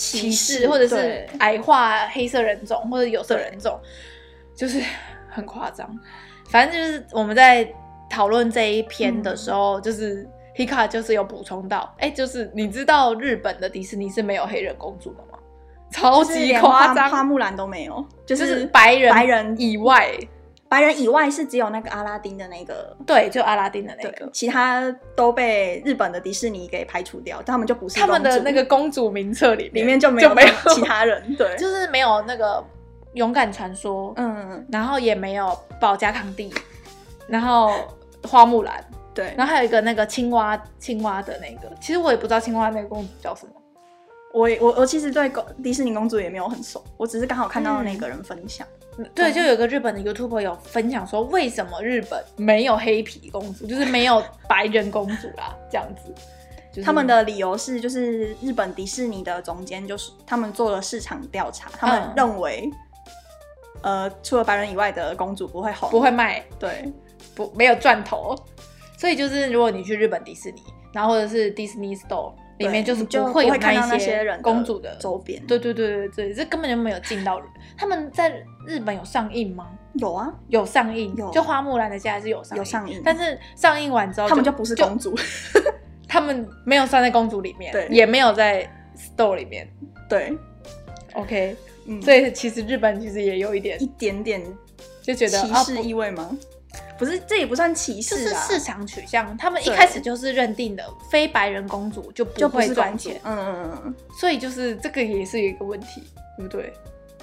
[0.00, 3.78] 歧视，或者是矮化黑色人种或者有色人种，
[4.54, 4.82] 就是
[5.28, 5.86] 很夸张。
[6.48, 7.70] 反正就是我们在
[8.08, 15.38] 讨论这一篇的时候，嗯、就是 Hikka 就是有补充到，哎、欸，就是你知道日本的迪士尼是没有黑人公主的吗？
[15.92, 20.10] 超级夸张，花木兰都没有，就是白人白人以外，
[20.70, 32.64] 白人以外是只有那个阿拉丁的那个，对，就阿拉丁的那个，其他都被日本的迪士尼给排除掉，他们就不是他们的那个公主名册里里面就没有没有其他人， 对，就是没有那个
[33.14, 36.54] 勇敢传说，嗯，然后也没有保加康帝，
[37.26, 37.72] 然后
[38.22, 43.52] 花木兰，对，然后还有一个那个青蛙青蛙的那个，其实我也不知道青蛙那个公主叫什么。
[44.32, 45.30] 我我我其实对
[45.62, 48.66] 迪士尼公主也没有很熟，我只是刚好看到那个人分享。
[48.98, 56.14] 嗯、对，就有个日本的 YouTuber 有分享说，为什么日本没有黑皮公主，就是没有白人公主啦，这样子。
[56.72, 62.70] 就是、他们的理由是，就是日本迪士尼的总监就是他们做了市场调查，他们认为，
[63.82, 66.92] 嗯、呃，除了白人以外的公主不会红，不会卖，对，
[67.34, 68.36] 不没有赚头。
[68.96, 70.62] 所以就是如果你去日本迪士尼，
[70.92, 72.32] 然后或者是 Disney Store。
[72.60, 77.40] 里面就是不会有那些人公主的周边，对对对对对，这根本就没有进到。
[77.76, 78.30] 他们在
[78.66, 79.66] 日本有上映吗？
[79.94, 81.30] 有啊，有上映，有。
[81.30, 83.02] 就花木兰的家还是有上映，有上映。
[83.02, 85.16] 但是上映完之后，他们就不是公主，
[86.06, 88.68] 他们没有算在公主里面，对，也没有在
[89.16, 89.66] store 里面，
[90.08, 90.36] 对。
[91.14, 94.40] OK，嗯所以其实日本其实也有一点一点点
[95.02, 96.30] 就觉得歧视意味吗？
[96.98, 99.36] 不是，这也不算歧视啊，是市场取向。
[99.36, 106.02] 他们一开始就是认定的非白人公主就不会赚钱，嗯嗯嗯，所以就是这个也是一个问题，
[106.36, 106.72] 对不对？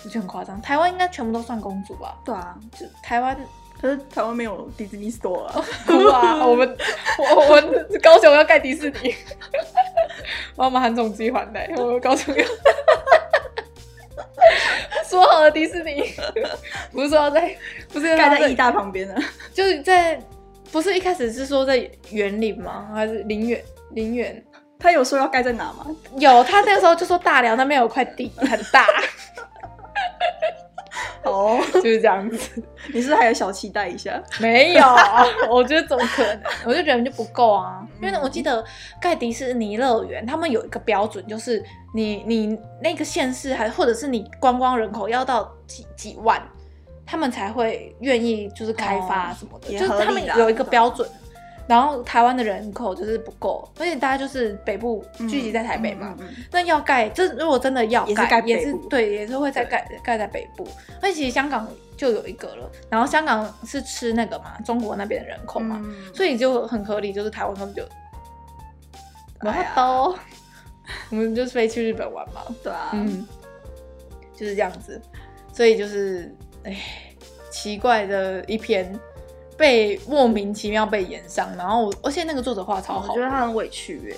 [0.03, 0.61] 我觉得很夸张。
[0.61, 2.17] 台湾应该全部都算公主吧？
[2.25, 3.37] 对啊，就台湾，
[3.79, 5.65] 可是台湾没有迪士尼 store 啊！
[6.45, 6.77] 我们
[7.17, 9.15] 我我们高雄要盖迪士尼，
[10.55, 12.45] 我们韩总机还来，我们高雄要。
[15.07, 16.03] 说好的迪士尼，
[16.91, 17.55] 不是说要在，
[17.91, 19.15] 不是盖在意大旁边的，
[19.53, 20.19] 就是在，
[20.71, 21.77] 不是一开始是说在
[22.11, 22.89] 园林吗？
[22.93, 23.63] 还是林园？
[23.91, 24.43] 林园？
[24.79, 25.87] 他有说要盖在哪吗？
[26.17, 28.85] 有，他那个时候就说大寮那边有块地很大。
[31.23, 32.63] 哦，就是这样子。
[32.93, 34.21] 你是不是还有小期待一下？
[34.39, 34.83] 没有，
[35.49, 36.41] 我觉得怎么可能？
[36.65, 37.85] 我就觉得就不够啊。
[38.01, 38.63] 因为我记得
[39.01, 46.41] 盖迪士尼乐园，他们有一个标准，就是你你那个县市还或者是你观光人口要到几几万，
[47.05, 51.07] 他们才会愿意就是开发什么的，哦、就是他们有一个标准。
[51.67, 56.15] 然后台湾的人口就是不够，而且大家就是北部聚集在台北嘛。
[56.49, 60.65] 那要盖，这如果真的要盖，也是对，也是会在盖盖在北部。
[61.01, 67.83] 而且其实香港就有一个了，然后香港是吃那个嘛，中国那边的人口嘛，嗯、所以就很合理，就是台湾他们就，
[69.41, 70.15] 我包，
[71.11, 72.43] 我们就飞去日本玩嘛。
[72.63, 73.27] 对啊，嗯，
[74.33, 75.01] 就是这样子，
[75.51, 76.77] 所以就是哎，
[77.51, 78.97] 奇怪的一篇。
[79.57, 84.17] 被莫名其妙被延上，然后而且那个作者画超好，我觉得他很委屈哎。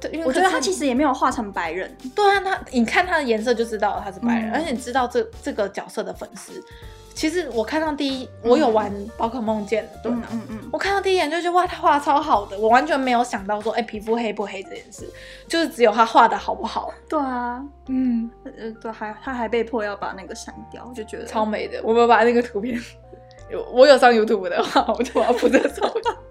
[0.00, 1.94] 对，因为我觉得他其实也没有画成白人。
[2.14, 6.52] 对啊，他你看他的颜色就知道他是白人，嗯、而且你知道这这个角色的粉丝。
[7.12, 15.06] 其实我看到第一，我有玩宝可梦剑，对嗯嗯，嗯我看到第一眼就觉得哇，他画的超好的，我完全没有想到说，哎、欸，皮肤黑不黑这件事，
[15.46, 16.90] 就是只有他画的好不好。
[17.06, 21.78] 对啊，嗯，呃，对，还他还被迫要把那个删掉，就觉得超美的。
[21.84, 22.80] 我们把那个图片。
[23.72, 25.90] 我有上 YouTube 的话，我就要负责上。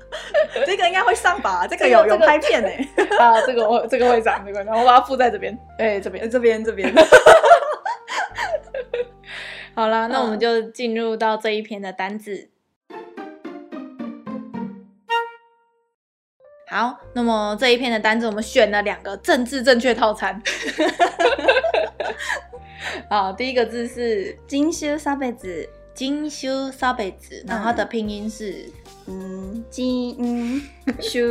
[0.65, 1.65] 这个应该会上吧？
[1.69, 2.69] 这个有有拍片呢。
[3.19, 5.57] 啊，这个我这个会上，这个然后我把它附在这边。
[5.77, 6.93] 哎，这边这边这边。
[9.75, 12.49] 好了，那我们就进入到这一篇的单字。
[16.67, 20.41] 好，那么这一篇的单字，我们选了两个政治正确套餐。
[23.09, 25.15] 好，第一个字是人种差
[25.99, 26.09] 别。
[26.09, 27.13] 人种差别，
[27.45, 28.71] 然后它的拼音是
[29.07, 30.61] 嗯，金
[30.99, 31.21] 羞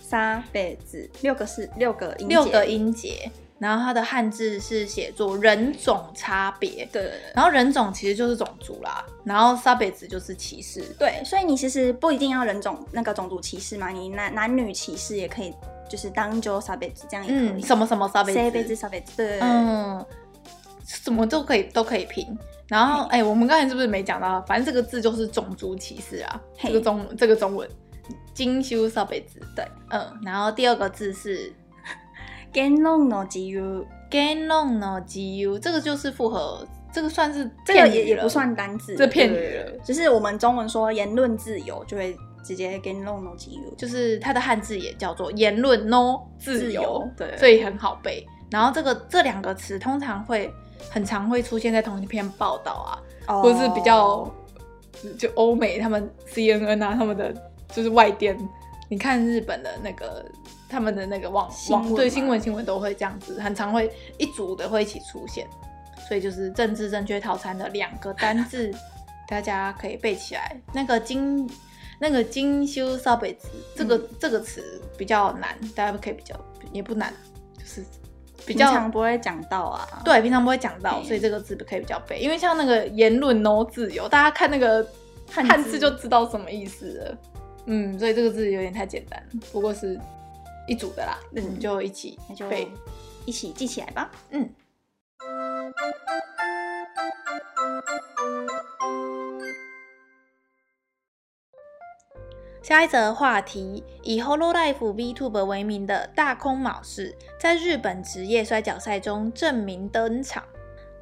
[0.00, 15.54] 沙贝子， 六个是六个音节，六个音节，然后它的汉字是写作人种差别，对，然后人种其实就是种族啦，然后沙贝子就是歧视，对，所以你其实不一定要人种那个种族歧视嘛，你男男女歧视也可以。
[15.86, 17.60] 就是当就“沙贝子这样也可以。
[17.60, 18.34] 嗯，什么什么差别？
[18.34, 20.04] 性别差别，对，嗯，
[20.86, 22.26] 什么都可以都可以拼。
[22.67, 24.39] 然后，哎、欸，我们刚才是不是没讲到？
[24.43, 27.67] 反正这个字就是种族歧视啊，这个中这个中文，
[28.37, 29.19] 人种差别，
[29.55, 30.05] 对，嗯。
[30.21, 31.51] 然后第二个字是
[32.53, 39.71] 言论の自由，言论の自由，这个就是复合，这个算是这个也也不算单字，这片语了。
[39.83, 48.23] 就是我们中文说言论自由，就会直接言论の自由，就是它的汉字也叫做言论 no 自由，对，所以很好背。
[48.51, 50.53] 然后这个这两个词通常会。
[50.90, 53.42] 很常会出现在同一篇报道啊，oh.
[53.42, 54.32] 或者是比较
[55.18, 57.34] 就欧美他们 CNN 啊，他们的
[57.72, 58.36] 就是外电。
[58.88, 60.24] 你看日本的那个
[60.68, 65.46] 他们的那个网网对新闻新闻都会这样子，很常会一组的会一起出现。
[66.06, 68.70] 所以就是政治正确套餐的两个单字，
[69.26, 70.54] 大家可以背起来。
[70.72, 71.50] 那个金
[71.98, 76.38] 那个金修少北子这个、嗯、这个词比较难，大家可以比较
[76.72, 77.12] 也不难，
[77.58, 77.82] 就是。
[78.46, 82.18] 比较平常不会讲到啊，对，平常不会讲到，所以这个字可以比较背。
[82.18, 84.86] 因为像那个言论 no 自由，大家看那个
[85.30, 87.18] 汉字就知道什么意思了。
[87.66, 89.98] 嗯，所以这个字有点太简单，不过是
[90.68, 92.18] 一组的啦，那你就一起
[92.50, 92.68] 背，
[93.24, 94.10] 一起记起来吧。
[94.30, 94.48] 嗯。
[102.66, 110.42] 下一则话题，以 Hololive VTuber 为名的大空昴世在日本职业摔角赛中正名登场。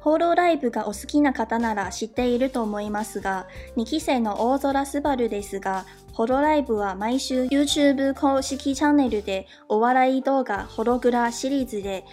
[0.01, 3.47] Hololive がお好きな方なら知っていると思いますが、
[3.77, 12.03] 2期生の大空昴ですが、Hololive は毎周 YouTube 公式チャンネルでお笑い动画ホログラシリーズで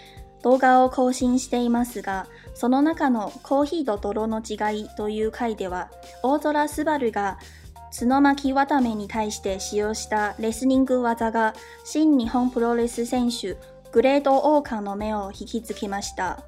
[0.41, 5.91] 动画を更新していますが、その中のコーヒーと泥の违いという回では、
[6.23, 7.37] 大空昴が
[7.90, 13.56] 角巻渡目に対して使用したレスリング技が新日本プロレス选手
[13.92, 16.38] グレートオーカーの目を引きつけました。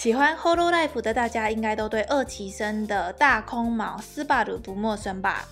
[0.00, 5.46] 喜欢 Hololive 的大家应该都对二期生的大空昴斯巴鲁不陌生吧？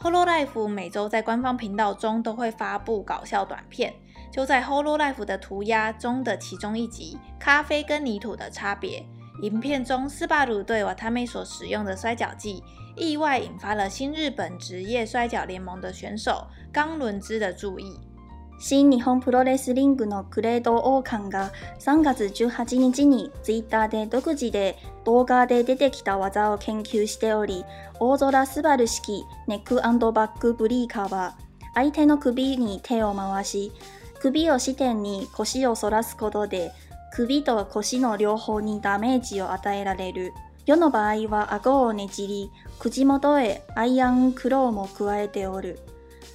[0.00, 3.92] Hololive 每周在官方频道中都会发布搞笑短片，
[4.30, 9.00] 就在 Hololive 的涂鸦中的其中一集《咖啡跟泥土的差别》。
[9.41, 12.63] 影片中斯巴鲁对瓦塔梅所使用的摔角技。
[12.95, 17.99] 意外引发了新日本职业摔角联盟的选手冈伦之的注意。
[18.57, 27.65] 新日本プロレスリングのグレートオーカンが3月18日にツイッターで独自で动画で出てきた技を研究しており、
[27.99, 31.37] 大空スバル式ネックバックブリーカーは
[31.73, 33.73] 相手の首に手を回し、
[34.21, 36.71] 首を支点に腰を反らすことで
[37.15, 40.33] 首と腰の両方にダメージを与えられる。
[40.65, 45.79] 世の场合は顎をねじり、口元へアイアンクローも加えておる。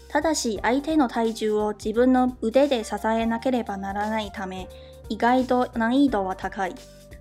[0.08, 4.70] ただし相手の体重を自分の腕で支えなければならないため、
[5.10, 6.74] 意外と难易度は高い。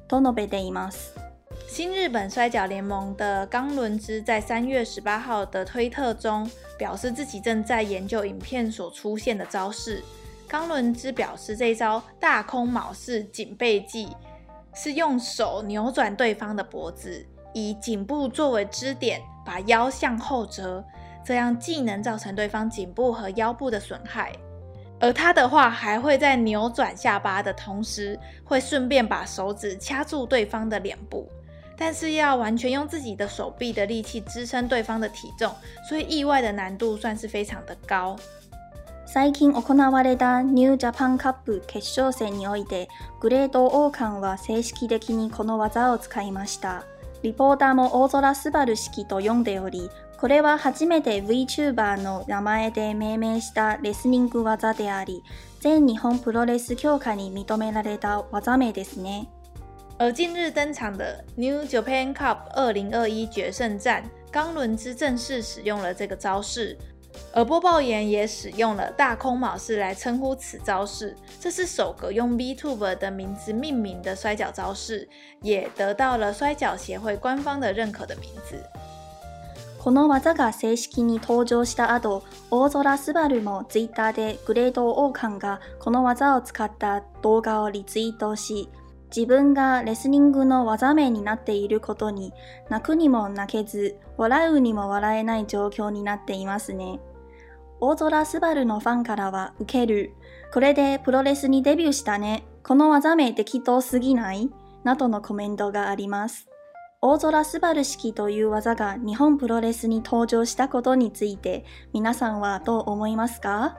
[0.07, 1.13] と述べています。
[1.67, 10.01] 新日本摔角联盟的冈伦之在三月十八号的推特中表示自己正在研究影片所出现的招式。
[10.49, 14.09] 冈伦之表示，这招大空卯式颈背技。
[14.71, 20.81] 是用手扭转对方的脖子，以颈部作为支点，把腰向后折，
[21.25, 24.31] 这样既能造成对方颈部和腰部的损害，
[24.99, 31.27] 而他的话还会在扭转下巴的同时，会顺便把手指掐住对方的脸部，
[31.75, 35.51] 但是要完全用自己的手臂的力气支撑对方的体重，
[35.89, 38.15] 所以意外的难度算是非常的高。
[39.11, 42.87] 最近行われたニュージャパンカップ决胜戦において、
[43.19, 46.85] グレートオーカンは正式的にこの技を使いました。
[47.23, 49.89] リポーターも大空スバル式と呼んでおり、
[50.19, 55.23] これは初めて VTuber の名前で命名したレスリング技であり、
[55.59, 59.27] 全日本プロレス协会に认められた技名ですね。
[59.97, 66.77] 而近日登场的 New Japan Cup 二零二一决胜战，冈伦之正式使用了这个招式。
[67.33, 75.07] 而播报员也使用了大空昴世来称呼此招式，这是首个用 VTuber 的名字命名的摔角招式，
[75.41, 78.63] 也得到了摔角协会官方的认可的名字。
[79.81, 88.69] この技が正式に登场した后、大空昴も Twitter でグレートオーカンがこの技を使った动画をリツイートし、
[89.15, 92.33] 自分がレスリングの技名になっていることに
[92.69, 96.99] 泣くにも泣けず、笑うにも笑えない状况になっていますね。
[97.81, 100.11] 大空スバルのファンからはウケる。
[100.53, 102.43] これでプロレスにデビューしたね。
[102.61, 104.49] この技名适当すぎない？
[104.83, 106.49] などのコメントがあります。
[106.99, 111.63] 大空スバル式という技が日本プロレスに登场したことについて
[111.93, 113.75] 皆さんはどう思いますか？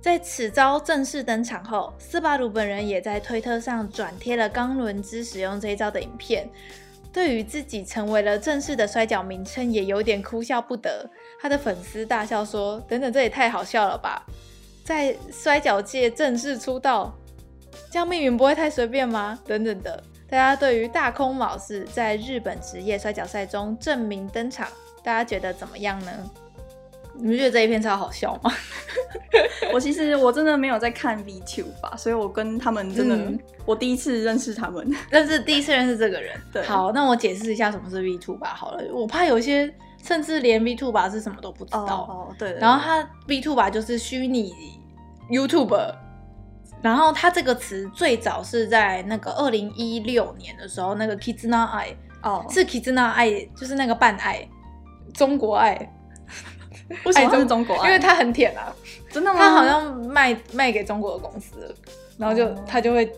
[0.00, 6.48] 在此招正式登场后，斯巴鲁本人也在推特上转贴了冈伦之使用这一招的影片。
[7.12, 11.10] 对于自己成为了正式的摔角名称，也有点哭笑不得。
[11.40, 14.24] 他的粉丝大笑说：“等等，这也太好笑了吧！
[14.84, 17.14] 在摔角界正式出道，
[17.90, 24.68] 这样命运不会太随便吗？”等等的，大家对于大空老师在日本职业摔角赛中证明登场，
[25.02, 26.12] 大家觉得怎么样呢？
[27.14, 28.52] 你们觉得这一篇超好笑吗？
[29.72, 36.38] 我其实我真的没有在看 VTube 吧，所以我跟他们真的，嗯、我第一次认识他们，但是第一次认识这个人。
[36.52, 38.54] 对，好，那我解释一下什么是 VTube 吧。
[38.54, 39.72] 好了，我怕有些
[40.04, 41.84] 甚至连 VTube 吧是什么都不知道。
[41.84, 42.60] 哦，哦对，对。
[42.60, 44.54] 然后他 VTube 吧就是虚拟
[45.30, 45.94] YouTuber，
[46.82, 54.46] 然后他这个词最早是在那个二零一六年的时候，那个 Kizuna Ai 哦，是 Kizuna Ai，就是那个半爱，
[55.14, 55.92] 中国爱。
[57.04, 57.86] 为什么是中国爱？
[57.88, 58.74] 因为他很舔啊，
[59.10, 59.38] 真的吗？
[59.38, 61.72] 他好像卖卖给中国的公司，
[62.18, 63.12] 然后就、哦、他就会，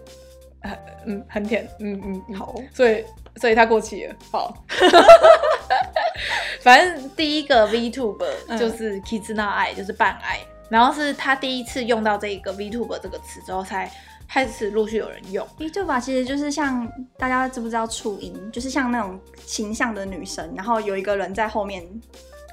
[1.06, 3.02] 嗯，很舔，嗯嗯，嗯好，所以
[3.36, 4.54] 所以他过期了，好，
[6.60, 13.90] 反正第一个 VTuber 就是 Kizuna Ai，就是半爱，然后是他第一次用到这个 VTuber 这个词之后，才
[14.28, 15.46] 开始陆续有人用。
[15.58, 21.84] VTuber 其实就是像大家知不知道初音，就是像那种形象的女神，然后有一个人在后面。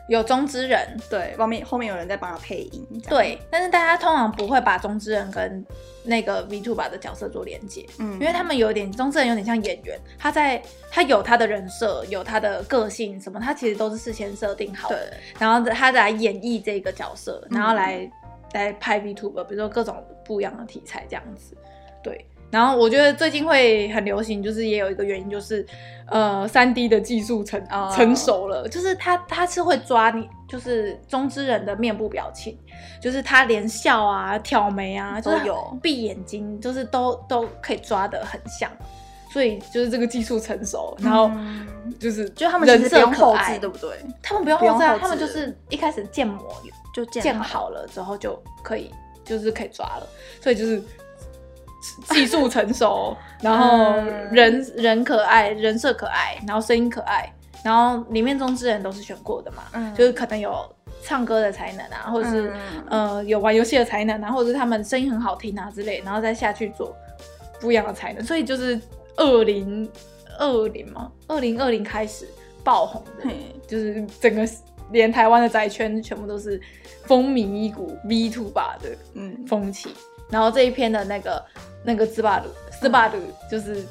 [0.10, 5.64] 有中之人，对，后面后面有人在帮他配音，对，但是大家通常不会把中之人跟
[6.04, 15.20] 那个 VTuber 的角色做连接，嗯，因为他们有点中之人有点像演员，他在他有他的人设，有他的个性什么，他其实都是事先设定好的，对。
[15.38, 18.12] 然后他来演绎这个角色，然后来、嗯、
[18.54, 21.56] 来拍 VTuber，比如说各种不一样的题材这样子，
[22.04, 22.26] 对。
[22.52, 25.64] 然后我觉得最近会很流行，就是也有一个原因，就是，
[26.08, 27.64] 呃，三 D 的技术成
[27.96, 32.58] 成熟了，就是他他是会抓你，就是中之人的面部表情，
[33.00, 35.78] 就是他连笑啊、挑眉啊，就是有。
[35.84, 38.72] 闭眼睛，就是都都可以抓得很像，
[39.32, 41.30] 所以就是这个技术成熟，然后
[42.00, 43.92] 就是就他们人设后制，对不对？
[44.24, 46.52] 他们不用后制，他们就是一开始建模
[46.96, 48.90] 就建好了之后就可以，
[49.24, 50.08] 就是可以抓了，
[50.42, 50.82] 所以就是。
[52.10, 53.94] 技术成熟， 然后
[54.32, 57.32] 人、嗯、人可爱，人设可爱，然后声音可爱，
[57.64, 60.54] 然后里面中之人都是选过的嘛，嗯、就是可能有
[61.02, 62.52] 唱歌的才能啊，或者是、
[62.90, 66.96] 嗯、呃有玩游戏的才能啊，或者是他们声音很好听啊之类，然后再下去做
[67.62, 68.80] 不一样的才能，所以就是
[69.16, 69.90] 二零
[70.38, 72.28] 二零嘛，二零二零开始
[72.64, 73.04] 爆红
[73.68, 74.48] 就是整个
[74.92, 76.60] 连台湾的宅圈全部都是
[77.04, 79.46] 风靡一股 VTuber 的嗯。
[79.48, 79.90] 风气。
[80.30, 81.46] 嗯然后这一篇的那个
[81.84, 83.20] 那个斯巴鲁斯巴鲁
[83.50, 83.84] 就是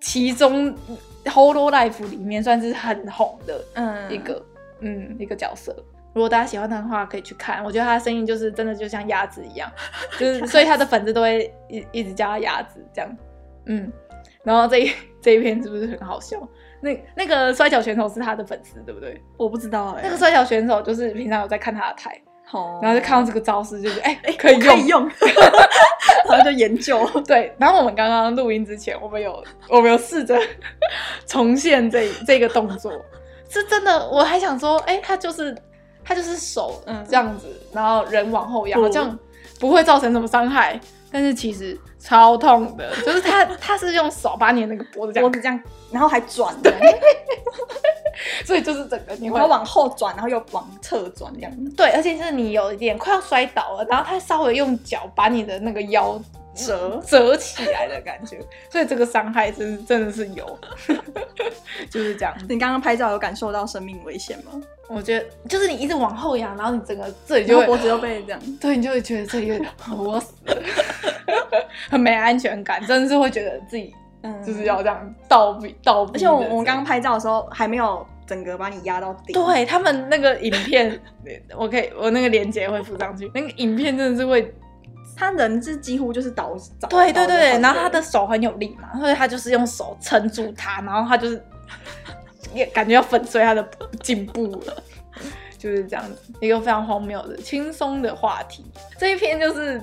[0.00, 0.74] 其中
[1.24, 3.64] Hololive 里面算是很红的
[4.10, 4.34] 一个
[4.80, 5.74] 嗯，嗯一个角色。
[6.12, 7.64] 如果大家喜欢他的话，可以去看。
[7.64, 9.68] 我觉得他的声音就是真的就像鸭子一样，
[10.18, 13.16] 就是所以他的粉丝都会一一直叫他鸭子这样。
[13.66, 13.90] 嗯，
[14.44, 16.38] 然后这一这一篇是不是很好笑？
[16.80, 19.20] 那那个摔跤选手是他的粉丝，对不对？
[19.38, 20.04] 我不知道哎、欸。
[20.04, 22.20] 那个摔跤选手就是平常有在看他的台。
[22.80, 25.10] 然后就看到这个招式，就是哎哎可以用，可以用，
[26.28, 27.04] 然后就研究。
[27.26, 30.38] 对，然后我们刚刚录音之前，我们有我们有试着
[31.26, 32.92] 重现这这个动作，
[33.48, 34.08] 是真的。
[34.08, 35.56] 我还想说，哎，他就是
[36.04, 39.18] 他就是手这样子，然后人往后仰，好像
[39.58, 40.78] 不会造成什么伤害。
[41.10, 45.62] 但是其实超痛的，就是他他是用手把你那个脖子这样脖子这样，
[45.94, 46.70] 然后还转的。
[48.44, 51.52] 所以就是整个你会往后转，然后又往侧转这样。
[51.76, 56.20] 对，而且是你有一点快要摔倒了，然后他稍微用脚把你的那个腰
[56.54, 58.38] 折折起来的感觉。
[58.70, 60.58] 所以这个伤害真真的是有，
[61.90, 62.34] 就是这样。
[62.48, 64.52] 你刚刚拍照有感受到生命危险吗？
[64.88, 70.62] 我觉得就是你一直往后仰，然后你整个这里就会脖子又被这样， 对，你就会觉得这里有点我死了，
[71.90, 73.94] 很没安全感，真的是会觉得自己。
[74.44, 79.32] 就是要这样倒逼倒逼，而且我我们刚刚拍照的时候还没有整个把你压到底。
[79.32, 80.98] 对，他们那个影片，
[81.56, 83.30] 我可以我那个链接会附上去。
[83.34, 84.54] 那个影片真的是会，
[85.14, 86.56] 他人是几乎就是倒。
[86.88, 91.44] 对对对，然后他的手很有力嘛，所以他就是用手撑住他，然后他就是
[92.54, 93.68] 也感觉要粉碎他的
[94.02, 94.82] 颈部了，
[95.58, 98.64] 就是这样子一个非常荒谬的轻松的话题。
[98.96, 99.78] 这一篇就是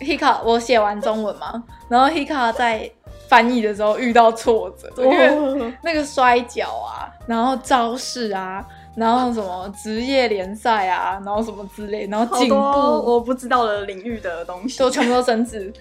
[0.00, 2.90] Hika 我写完中文嘛，然后 Hika 在。
[3.34, 8.64] 翻译的时候遇到挫折，因为那个摔跤啊，然后招式啊，
[8.94, 14.78] 然后什么职业联赛啊，然后什么之类，然后颈部我不知道的领域的东西。
[14.78, 15.72] 都全部都生字，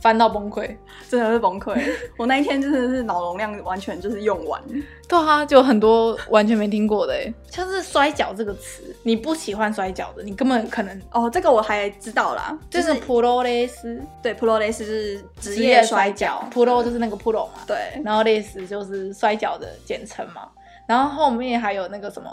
[0.00, 0.76] 翻到崩溃，
[1.08, 1.80] 真的是崩溃。
[2.16, 4.60] 我那一天真的是脑容量完全就是用完。
[5.08, 20.46] 对啊，就很多完全没听过的，哎，像是摔跤这个词，你不喜欢摔跤的，你根本可能哦，这个我还知道啦，就是普罗雷斯，对，普罗雷斯是职业摔跤，普罗就是那个 pro 嘛，对，然后雷斯就是摔跤的简称嘛，
[20.86, 22.30] 然后后面还有那个什么，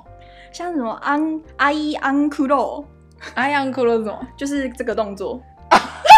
[0.51, 2.84] 像什么安阿伊安库洛，
[3.36, 4.28] 阿伊安库洛是什么？
[4.36, 5.39] 就是这个动作。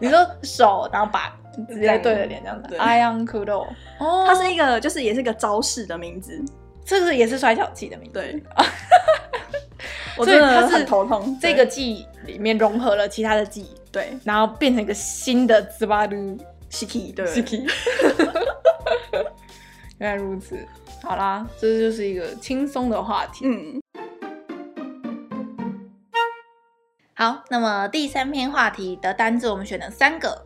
[0.00, 1.36] 你说手，然后把
[1.68, 2.76] 直接对着脸这样子。
[2.76, 3.66] Iron Kudo，
[3.98, 6.38] 哦，它是一个，就是也是一个招式的名字，
[6.84, 8.20] 这个也是摔跤技的名字。
[8.20, 8.42] 对，
[10.16, 11.38] 我真的很头痛。
[11.40, 16.38] 这个技里面融合了其他的技，对，然后变成一个新的ズバル
[16.70, 17.66] シキ，对，シキ。
[19.98, 20.58] 原来如此，
[21.02, 23.46] 好啦，这就是一个轻松的话题。
[23.46, 23.79] 嗯。
[27.20, 30.44] 好，那么第三篇话题的单字我们选了三个。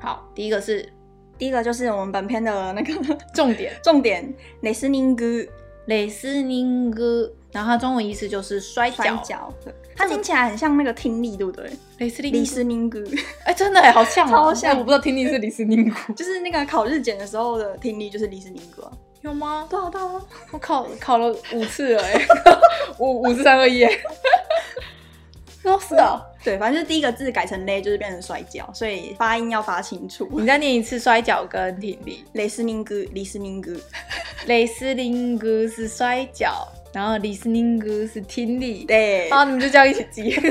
[0.00, 0.92] 好，第一个是，
[1.38, 2.92] 第一个就是我们本篇的那个
[3.32, 5.48] 重点，重点，レスニング，
[5.86, 11.70] レスニング，然后它中文意思就是摔跤，对，它听起来很像那个听力，对不对？
[12.00, 13.04] レスリスニング，
[13.44, 18.90] 哎，真的哎，好像，超像，我不知道听力是リスニング，就是那个考日检的时候的听力就是リスニング啊，
[19.22, 19.68] 有吗？
[19.70, 22.26] 对啊，对啊，我考考了五次了，哎，
[22.98, 23.86] 五五四三二一。
[25.62, 30.26] 都是的，对，反正就是第一个字改成勒，就是变成摔跤，所以发音要发清楚。
[30.32, 32.24] 你再念一次摔跤跟听力。
[32.32, 33.78] レスニング，リスニング，
[34.46, 38.86] レスニング是摔跤，然后リスニング是听力。
[38.86, 40.30] 对，然后你们就这样一起记。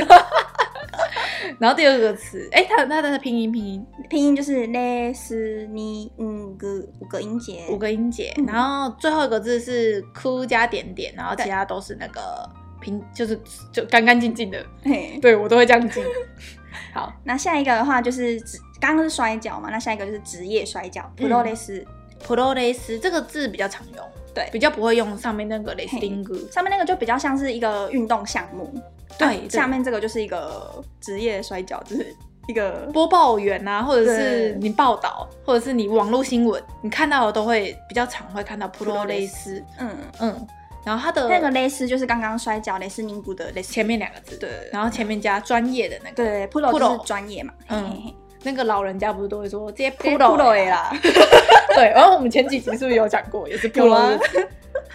[1.60, 8.36] 然后第二个词，哎，它它的拼音拼音拼音就是レスニング五个音节，五个音节。
[8.45, 12.47] 然后最后一个字是哭加点点，然后其他都是那个。
[12.82, 13.39] 平就是
[13.72, 16.01] 就干干净净的，嘿，对我都会这样记。
[16.93, 18.39] 好，那下一个的话就是
[18.80, 21.86] 刚刚是摔跤嘛，那下一个就是职业摔跤，プロレス，
[22.26, 28.72] プロレス这个字比较常用，对，比较不会用上面那个レスリング，上面那个就比较像是一个运动项目，
[29.18, 32.16] 对，下面这个就是一个职业摔跤，就是
[32.47, 39.89] 一个播报员啊，或者是你报道，或者是你网络新闻，你看到的都会比较常会看到プロレス，嗯
[40.20, 40.47] 嗯。
[40.84, 50.89] 然后它的那个レス就是刚刚摔跤レスニング的レス前面两个字，对，然后前面加专业的那个，对，プロ就是专业嘛，嗯，那个老人家不是都会说这些プロ啦，
[51.76, 54.18] 对，然后我们前几集是不是有讲过，也是プ ロ，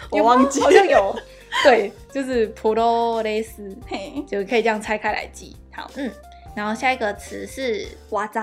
[0.09, 1.15] 我忘记好像有，
[1.63, 6.09] 对，就是プロレス，嘿，就可以这样拆开来记，好，嗯，
[6.55, 8.39] 然后下一个词是技，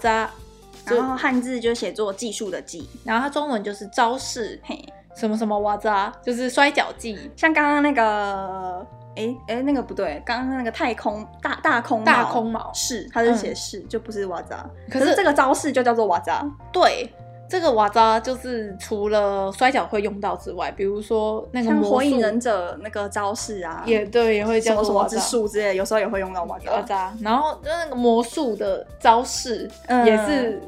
[0.00, 4.82] 技，然后汉字就写作技术的技，然后它中文就是招式，嘿。
[5.19, 5.89] 什么什么技，
[6.23, 8.85] 就是摔跤技，像刚刚那个，
[9.17, 14.65] 哎哎，那个不对，刚刚那个太空大大空大空毛是，它是写是，就不是瓦扎。
[14.89, 16.41] 可是这个招式就叫做瓦扎。
[16.71, 17.11] 对，
[17.49, 29.69] 这个瓦扎就是除了摔跤会用到之外，比如说那个像火影忍者那个招式啊，也对，也会叫做什么之术之类，有时候也会用到瓦扎，然后就那个魔术的招式
[30.05, 30.61] 也是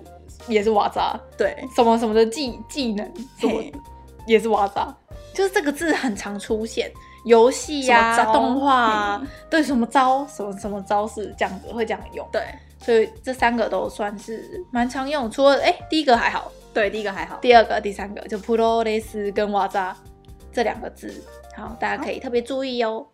[0.47, 3.61] 也是瓦扎，对，什么什么的技技能什么。
[4.30, 4.94] 也是瓦扎，
[5.32, 6.90] 就是这个字很常出现，
[7.24, 12.42] 游戏呀、动画啊，对，什么招，什么什么招式这样子会这样用，对，
[12.80, 15.30] 所以这三个都算是蛮常用。
[15.30, 19.96] 除了哎，第一个还好，对，第一个还好，第二个、第三个就プロレス跟瓦扎
[20.52, 21.22] 这两个字，
[21.56, 23.06] 好，大家可以特别注意哦。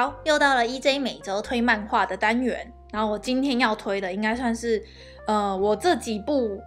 [0.00, 2.72] 好，又到了 EJ 每周推漫画的单元。
[2.90, 4.82] 然后我今天要推的，应该算是，
[5.26, 6.58] 呃，我这几部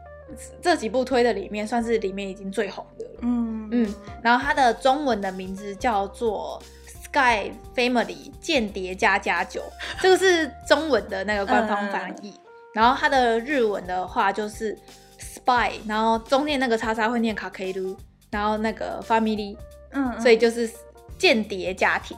[0.61, 3.11] 这几部推的里面，算是里面已经最红的了。
[3.21, 3.95] 嗯嗯。
[4.21, 6.61] 然后它的中文的名字叫做
[7.05, 9.61] 《Sky Family 间谍家家酒》，
[9.99, 12.35] 这个是中文的那个官方翻译。
[12.75, 14.77] 然后它的日文的话就是
[15.19, 17.97] Spy，然后中间那个叉叉会念卡 K 鲁，
[18.29, 19.57] 然后那个 Family，
[19.89, 20.69] 嗯，所以就是
[21.17, 22.15] 间谍家庭。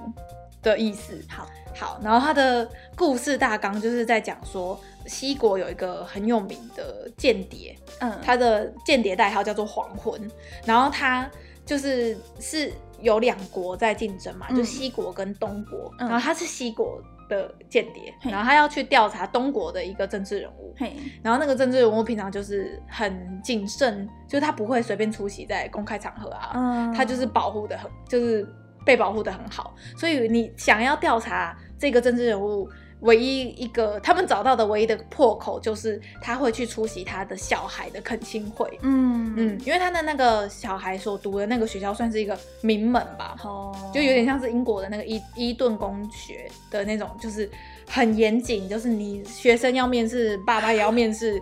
[0.72, 1.48] 的意思，好。
[1.78, 10.18] 好，然后他的故事大纲就是在讲说，西国有一个很有名的间谍，嗯，他的间谍代号叫做黄昏，
[10.64, 11.30] 然后他
[11.66, 20.96] 就是是有两国在竞争嘛，嗯、就西国跟东国，嗯、然后他是西国的间谍，嗯、然后他要去调查东国的一个政治人物，嘿。
[21.22, 28.48] 然后那个政治人物平常就是很谨慎，就是他不会随便出席在公开场合啊，嗯、他就是保护的很，就是。
[28.86, 32.70] 被保护的很好，所以你想要调查这个政治人物
[33.02, 38.80] 唯一一个他们找到的唯一的破口，就是他会去出席他的小孩的恳亲会。
[38.82, 47.50] 嗯嗯，因为他的那个小孩所读的那个学校算是一个名门吧，哦，就有点像是英国的那个伊伊顿公学的那种，就是
[47.90, 51.42] 很严谨，就是你学生要面试，爸爸也要面试，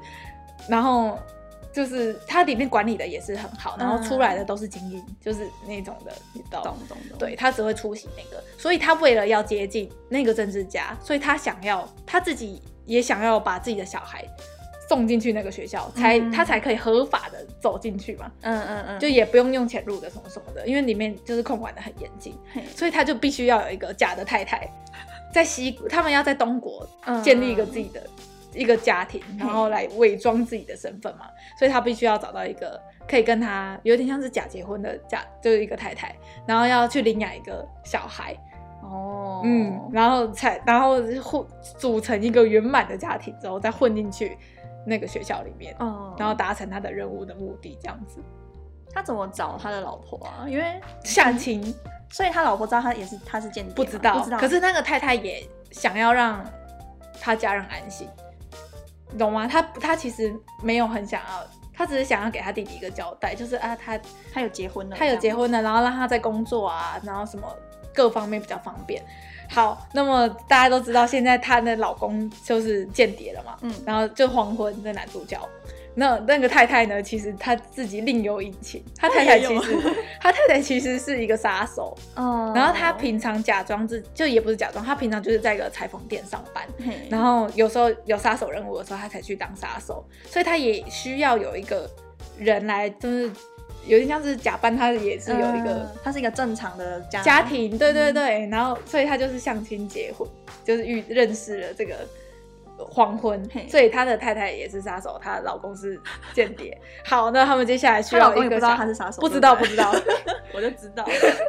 [0.68, 1.20] 然后。
[1.74, 6.62] 就是它里面管理的也是很好，然后出来的都是精英，嗯、就是那种的，你知道？
[6.62, 7.18] 懂懂懂。
[7.18, 14.24] 对，他只会出席那个，所以他为了要接近那个政治家，所以他想要他自己也想要把自己的小孩
[14.88, 18.32] 送进去那个学校，才、嗯、他才可以合法的走进去嘛。
[18.42, 19.00] 嗯嗯嗯。
[19.00, 22.38] 就也不用用潜入的什么什么的，因为里面就是控管的很严谨，
[22.76, 24.70] 所以他就必须要有一个假的太太，
[25.34, 26.88] 在西他们要在东国
[27.24, 28.00] 建立一个自己的。
[28.00, 31.26] 嗯一个家庭，然后来伪装自己的身份嘛，
[31.58, 38.36] 所以他必须要找到一个可以跟他有点像是假结婚的假，就是一个太太，然后要去领养一个小孩，
[38.82, 41.46] 哦，嗯，然后才然后混
[41.78, 44.38] 组成一个圆满的家庭之后，再混进去
[44.86, 48.20] 那个学校里面，哦，然后达成他的任务的目的，这样子。
[48.96, 50.46] 他怎么找他的老婆啊？
[50.48, 51.74] 因为相亲，
[52.12, 54.38] 所以他老婆知道他也是他是间谍，不知道，不知道。
[54.38, 56.46] 可是那个太太也想要让
[57.20, 58.08] 他家人安心。
[59.18, 59.48] 懂吗？
[59.48, 61.44] 他他其实没有很想要，
[61.74, 64.00] 他只是想要给他弟弟一个交代，就是啊，他
[64.34, 67.48] 他有结婚了，他有结婚了，然后让他在工作啊，然后什么
[67.94, 69.04] 各方面比较方便。
[69.50, 75.38] 好，那么大家都知道，现在她的老公就是间谍了嘛，嗯，然后就黄昏的男主角。
[75.96, 77.02] 那那个太太呢？
[77.02, 78.84] 其实她自己另有隐情。
[78.98, 79.78] 她太太其实，
[80.20, 81.96] 她太太其实是一个杀手。
[82.16, 82.52] 哦。
[82.56, 86.64] 然后她平常假装自，就也不是假装，她平常就是在一个裁缝店上班。
[87.10, 90.04] 然后有时候有杀手任务的时候，她才去当杀手。
[90.26, 91.90] 所以她也需要有一个
[92.40, 93.30] 人来，就是
[93.86, 97.78] 有点像是假扮，她也是有一个，她是一个正常的家家庭。
[97.78, 98.48] 对对对。
[98.48, 100.28] 然后，所以她就是相亲结婚，
[100.64, 101.96] 就是遇认识了这个。
[102.78, 106.00] 黄昏，所以他的太太也是杀手，她的老公是
[106.34, 106.76] 间谍。
[107.06, 109.94] 好，那他们接下来需要一个，不知道他是杀手，不知道不知道，
[110.54, 111.06] 我就知道。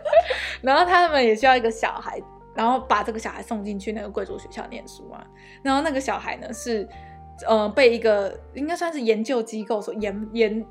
[0.61, 2.23] 然后他们也需要一个小孩，
[2.55, 5.25] 然后把这个小孩送进去那个贵族学校念书嘛。
[5.63, 6.87] 然后那个小孩呢是，
[7.47, 10.67] 呃，被一个应该算是研究机构所研研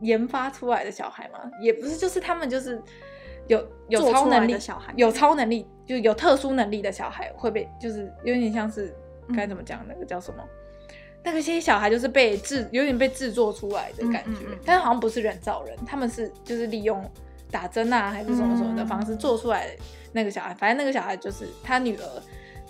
[0.00, 2.82] 研发出来的小孩嘛，也不是，就是他们就是
[3.46, 8.94] 有有超能力的小孩，有超能力就有特殊能力的小孩会被，就是有点像是。
[9.34, 9.84] 该怎么讲？
[9.88, 10.42] 那个叫什么？
[11.24, 17.08] 那个些小孩就是被制，有点被制作出来的感觉，嗯嗯嗯，但是好像不是人造人，他们是就是利用
[17.48, 19.74] 打针啊，还是什么什么的方式做出来的
[20.10, 20.52] 那个小孩。
[20.52, 22.22] 反正那个小孩就是他女儿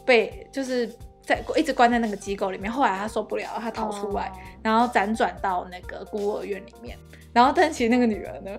[0.05, 0.87] 被就是
[1.23, 4.33] 在一直关在那个机构里面，后来他受不了，他逃出来，哦、
[4.63, 6.99] 然后辗转到那个孤儿院里面。
[7.33, 8.51] 然后但其实那个女儿呢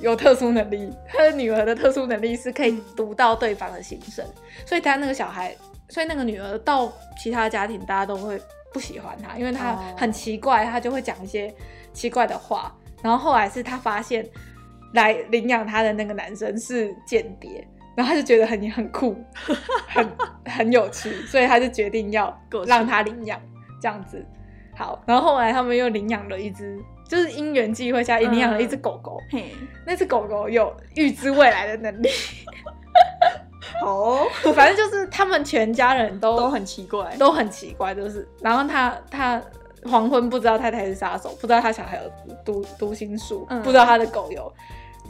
[0.00, 4.26] 有特殊能力，他的女儿的特殊能力是可以读到对方的心声，
[4.66, 5.56] 所以他那个小孩。
[5.88, 8.40] 所以那个女儿到其他家庭，大家都会
[8.72, 11.54] 不喜欢她，因为她很奇怪，她就会讲一些
[11.92, 12.74] 奇怪的话。
[13.02, 14.26] 然后后来是她发现
[14.94, 19.16] 来领养她的那个男生是间谍，然后她就觉得很很酷，
[19.86, 20.08] 很
[20.44, 23.40] 很有趣，所以她就决定要让他领养
[23.80, 24.24] 这样子。
[24.74, 26.78] 好，然后后来他们又领养了一只，
[27.08, 29.18] 就是因缘际会下领养了一只狗狗。
[29.32, 29.42] 嗯、
[29.86, 32.10] 那只狗狗有预知未来的能力。
[33.82, 38.26] 哦， 反正就是他们全家人都都很奇怪，都很奇怪，就是。
[38.40, 39.40] 然后他他
[39.84, 44.52] 黄昏不知道太太是杀手，不知道他小孩有读读心术，嗯、不知道他的狗有，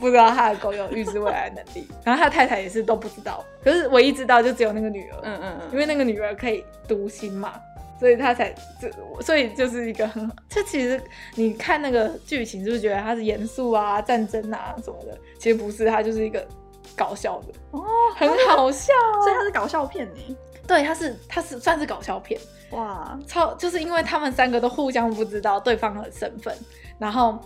[0.01, 1.89] 不知道他的狗有预知未来的能力。
[2.05, 7.55] 然后他太太也是都不知道，可是唯一知道就只有那个女儿，嗯嗯嗯，因为那个女儿可以读心嘛，
[7.99, 8.51] 所以他才
[8.81, 11.01] 就所以就是一个很，这其实
[11.35, 15.19] 你看那个剧情，是不是觉得他是严肃啊、战争啊什么的？
[15.39, 16.47] 其实不是，他就是一个。
[16.95, 17.83] 搞笑的哦，
[18.15, 20.37] 很好笑，所以它是搞笑片呢。
[20.67, 26.53] 对，它是它是算是搞笑片哇，超就是因为他们三个都互相不知道对方的身份，
[26.99, 27.39] 然后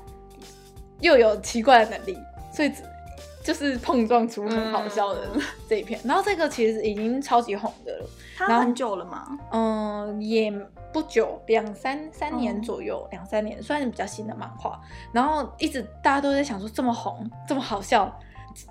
[1.01, 2.19] 又有奇怪的能力，
[2.51, 2.73] 所以
[3.45, 5.29] 就是碰撞出很好笑的
[5.69, 6.01] 这一片。
[6.01, 8.07] 嗯、然后这个其实已经超级红的了，
[8.39, 9.39] 它很久了吗？
[9.53, 10.51] 嗯，也
[10.91, 14.81] 不久，两三三年左右，两、嗯、三年，算是比较新的漫画。
[15.13, 18.11] 然后一直大家都在想说，这么红，这么好笑。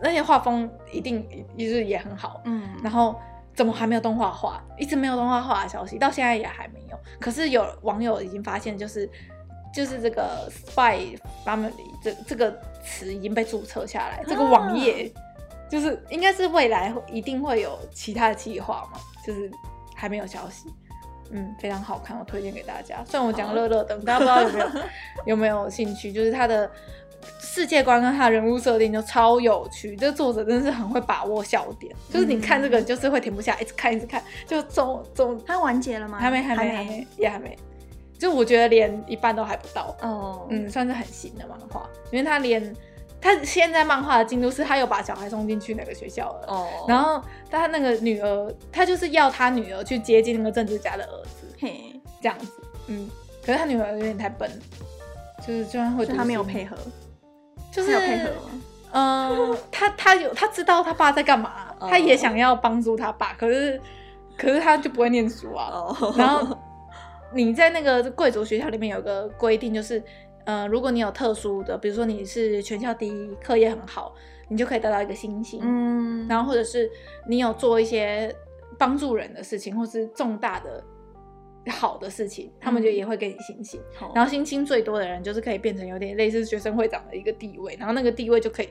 [0.02, 3.16] 那些画风一定一直也很好，嗯，然后
[3.54, 4.64] 怎么还没有动画化？
[4.78, 7.00] 一直没有动画化的消息，到现在也还没有。
[7.20, 9.10] 可是有网友已经发现，就是
[9.74, 11.72] 就是这个 Spy Family
[12.02, 15.12] 这这个词已经被注册下来，这个网页
[15.70, 19.52] 就是应该是未来一定会有其他的计划嘛，就是
[19.96, 20.74] 还没有消息。
[21.32, 23.04] 嗯，非常好看，我推荐给大家。
[23.06, 24.70] 虽然我讲乐乐的，大家不知道有没有
[25.26, 26.12] 有没有兴趣？
[26.12, 26.70] 就是它的。
[27.40, 36.18] 世界观跟他的人物设定就超有趣，这个作者真的是很会把握笑点，嗯、就是你看这个就是会停不下来，一直看一直看，就总总他完结了吗？
[36.20, 37.08] 还没还没还没。
[37.18, 37.58] 也还没，
[38.18, 39.96] 就我觉得连一半都还不到。
[40.02, 42.76] 哦，嗯，算是很新的漫画，因为他连
[43.20, 46.46] 他现在漫画的进度是他又把小孩送进去哪个学校了。
[46.48, 52.52] 哦，然后他那个女儿，他就是要他女儿去接近那个政治家的儿子，嘿，这样子，
[52.88, 53.10] 嗯，
[53.46, 54.50] 可是他女儿有点太笨，
[55.46, 56.78] 就是居然会他没有配合。
[57.72, 58.30] 就是有配合
[58.92, 63.80] 嗯、呃，他他有他知道他爸在干嘛，他也想要帮助他爸，可是
[64.36, 65.86] 可是他就不会念书啊。
[66.18, 66.58] 然后
[67.32, 70.02] 你在那个贵族学校里面有个规定，就是
[70.46, 74.16] 呃，如果你有特殊的，比如说你是全校第一，课业很好，
[74.48, 75.60] 你就可以得到一个星星。
[75.62, 76.90] 嗯，然后或者是
[77.28, 78.36] 你有做一些
[78.80, 80.84] 帮助人的事情，或是重大的。
[81.68, 88.70] 好的事情，他们就也会给你星星，嗯、然后星星最多的人就是可以变成有点类似学生会长的一个地位，然后那个地位就可以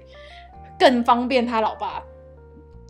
[0.79, 2.03] 更方便他老爸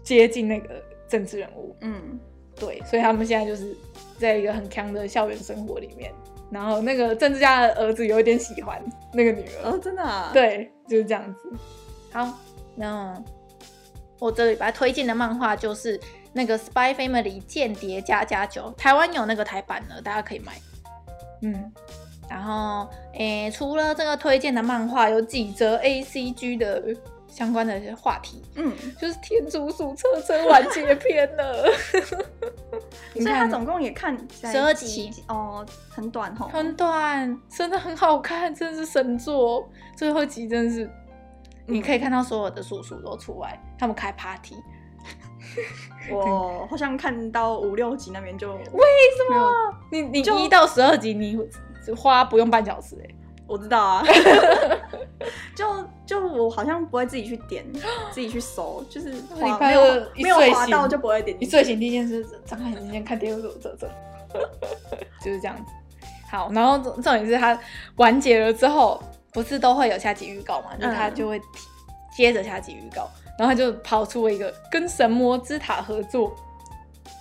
[0.02, 1.76] 接近那个政治人物。
[1.80, 2.18] 嗯，
[2.54, 3.76] 对，所以他们现在就是
[4.18, 6.12] 在一个很强的校园生活里面，
[6.50, 8.82] 然后那个政治家的儿子有一点喜欢
[9.12, 9.72] 那个女儿。
[9.72, 10.30] 哦，真的啊？
[10.32, 11.52] 对，就是这样子。
[12.12, 12.38] 好，
[12.76, 13.22] 那
[14.20, 16.00] 我这礼拜推荐的漫画就是。
[16.32, 20.52] 那个《Spy Family 间谍加加酒》，台湾有那个台版的，大家可以买。
[21.42, 21.72] 嗯，
[22.28, 26.82] 然后诶，除了这个推荐的漫画，有几则 A C G 的
[27.28, 28.42] 相关的话题。
[28.56, 31.70] 嗯，就是《天竺鼠车车》完结篇了。
[33.14, 39.68] 所以它总共也看十二集哦，很短哦，很短，真的很好看，真的是神作。
[39.96, 40.90] 最后一集真的是，
[41.66, 44.54] 你可以看到所有的叔叔都出来，他们开 party。
[46.10, 49.50] 我好像看到五六集那边就为什么？
[49.90, 51.38] 你你一到十二集你
[51.96, 53.14] 花不用半小时哎，
[53.46, 54.04] 我知道啊。
[55.54, 55.64] 就
[56.06, 57.64] 就我好像不会自己去点，
[58.12, 61.36] 自己去搜，就是没有没有滑到就不会点。
[61.40, 63.88] 你睡醒第一件事张开眼睛先看电视，这这
[65.24, 65.72] 就是这样子。
[66.30, 67.58] 好，然后重点是它
[67.96, 69.02] 完结了之后，
[69.32, 70.76] 不是都会有下集预告嘛？
[70.78, 71.40] 就它就会
[72.16, 73.10] 接着下集预告。
[73.38, 76.34] 然后他就跑出了一个跟神魔之塔合作，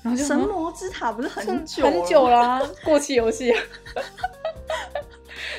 [0.01, 3.53] 然后就神魔之塔不是很久很久了，啊， 过气游戏。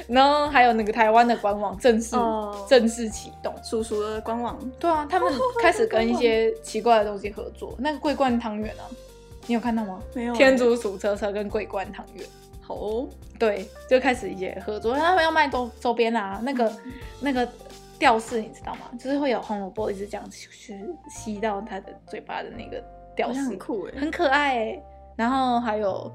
[0.08, 4.58] 然后还有那个台湾的官网正式、呃、正式启动，叔叔的官网。
[4.80, 5.32] 对啊，他们
[5.62, 7.74] 开始跟一些奇怪的东西合作。
[7.78, 8.82] 那个桂冠汤圆啊，
[9.46, 10.00] 你有看到吗？
[10.14, 10.34] 没有。
[10.34, 12.26] 天竺鼠车车跟桂冠汤圆，
[12.62, 13.06] 好、哦，
[13.38, 14.96] 对，就开始一些合作。
[14.96, 17.48] 他们要卖周周边啊，那个、嗯、那个。
[17.98, 18.82] 吊饰你知道吗？
[18.98, 20.48] 就是会有红萝卜一直这样去
[21.08, 22.82] 吸到他的嘴巴的那个
[23.16, 24.82] 吊饰，很酷哎，很可爱哎。
[25.16, 26.12] 然后还有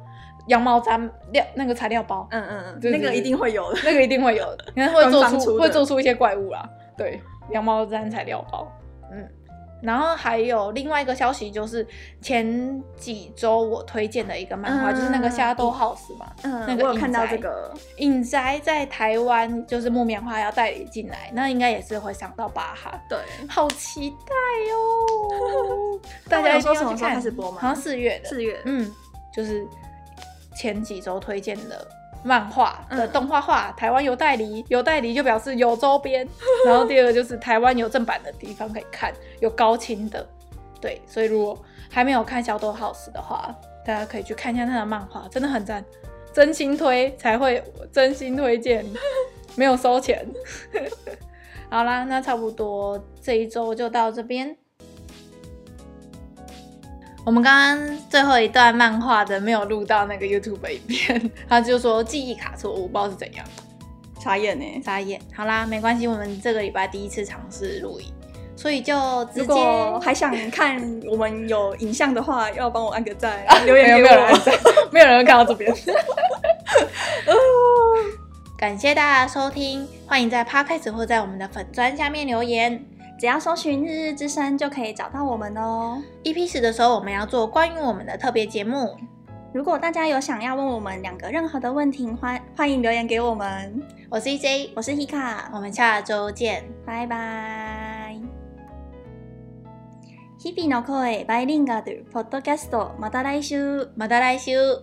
[0.48, 6.70] 羊毛毡料那个材料包，嗯嗯嗯，那个一定会有的，那个一定会有的，你看会做出会做出一些怪物啦。
[6.98, 7.22] 对，
[7.52, 8.72] 羊毛毡材料包，
[9.12, 9.28] 嗯。
[9.84, 11.86] 然后还有另外一个消息，就是
[12.22, 23.20] 前几周我推荐的一个漫画，嗯、就是那个《Shadow House》嘛，嗯，那个我有看到这个影宅在台湾就是木棉花要代理进来，那应该也是会上到巴哈，对，
[23.50, 24.34] 好期待
[24.74, 26.00] 哦！
[26.30, 27.58] 大家说什么时候开始播吗？
[27.60, 28.90] 好像四月的，四月，嗯，
[29.36, 29.68] 就是
[30.56, 31.86] 前几周推荐的。
[32.24, 36.28] 漫画的动画画，嗯、台湾有代理，有代理就表示有周边。
[36.66, 40.26] 然后第二个就是台湾有正版的地方可以看，有高清的。
[40.82, 41.58] 对，所以如果
[41.90, 43.56] 还没有看《小豆 House》的话，
[43.86, 45.84] 大家可以去看一下他的漫画，真的很赞，
[46.34, 48.86] 真心推才会真心推荐，
[49.56, 50.28] 没有收钱。
[51.70, 54.56] 好啦，那差不多这一周就到这边。
[57.26, 63.46] 我们刚刚最后一段漫画的没有录到那个 YouTube 影片，他就说记忆卡错误，我不知道是怎样，
[64.20, 65.22] 傻眼呢，傻眼。
[65.34, 68.08] 好啦，没关系，我们这个礼拜第一次尝试录影，
[68.58, 69.40] 所以就直接。
[69.40, 70.78] 如果还想看
[71.10, 74.10] 我们有影像的话，要帮我按个赞，留言给我。
[74.10, 74.54] 没有人按赞，
[74.92, 75.74] 没有人会看到这边。
[78.58, 82.86] 感谢大家收听，欢迎在 Podcast 或在我们的粉砖下面留言。
[83.23, 86.03] 只要搜寻“日日之声”就可以找到我们哦。
[86.25, 88.97] EP 十的时候，我们要做关于我们的特别节目。
[89.53, 93.83] 如果大家有想要问我们两个任何的问题，欢欢迎留言给我们。
[94.11, 98.21] 我是 EJ，我是 Hika，我们下周见，拜拜。
[100.41, 104.83] 日々の声バイリンガルポッドキャストまた来周，また来周。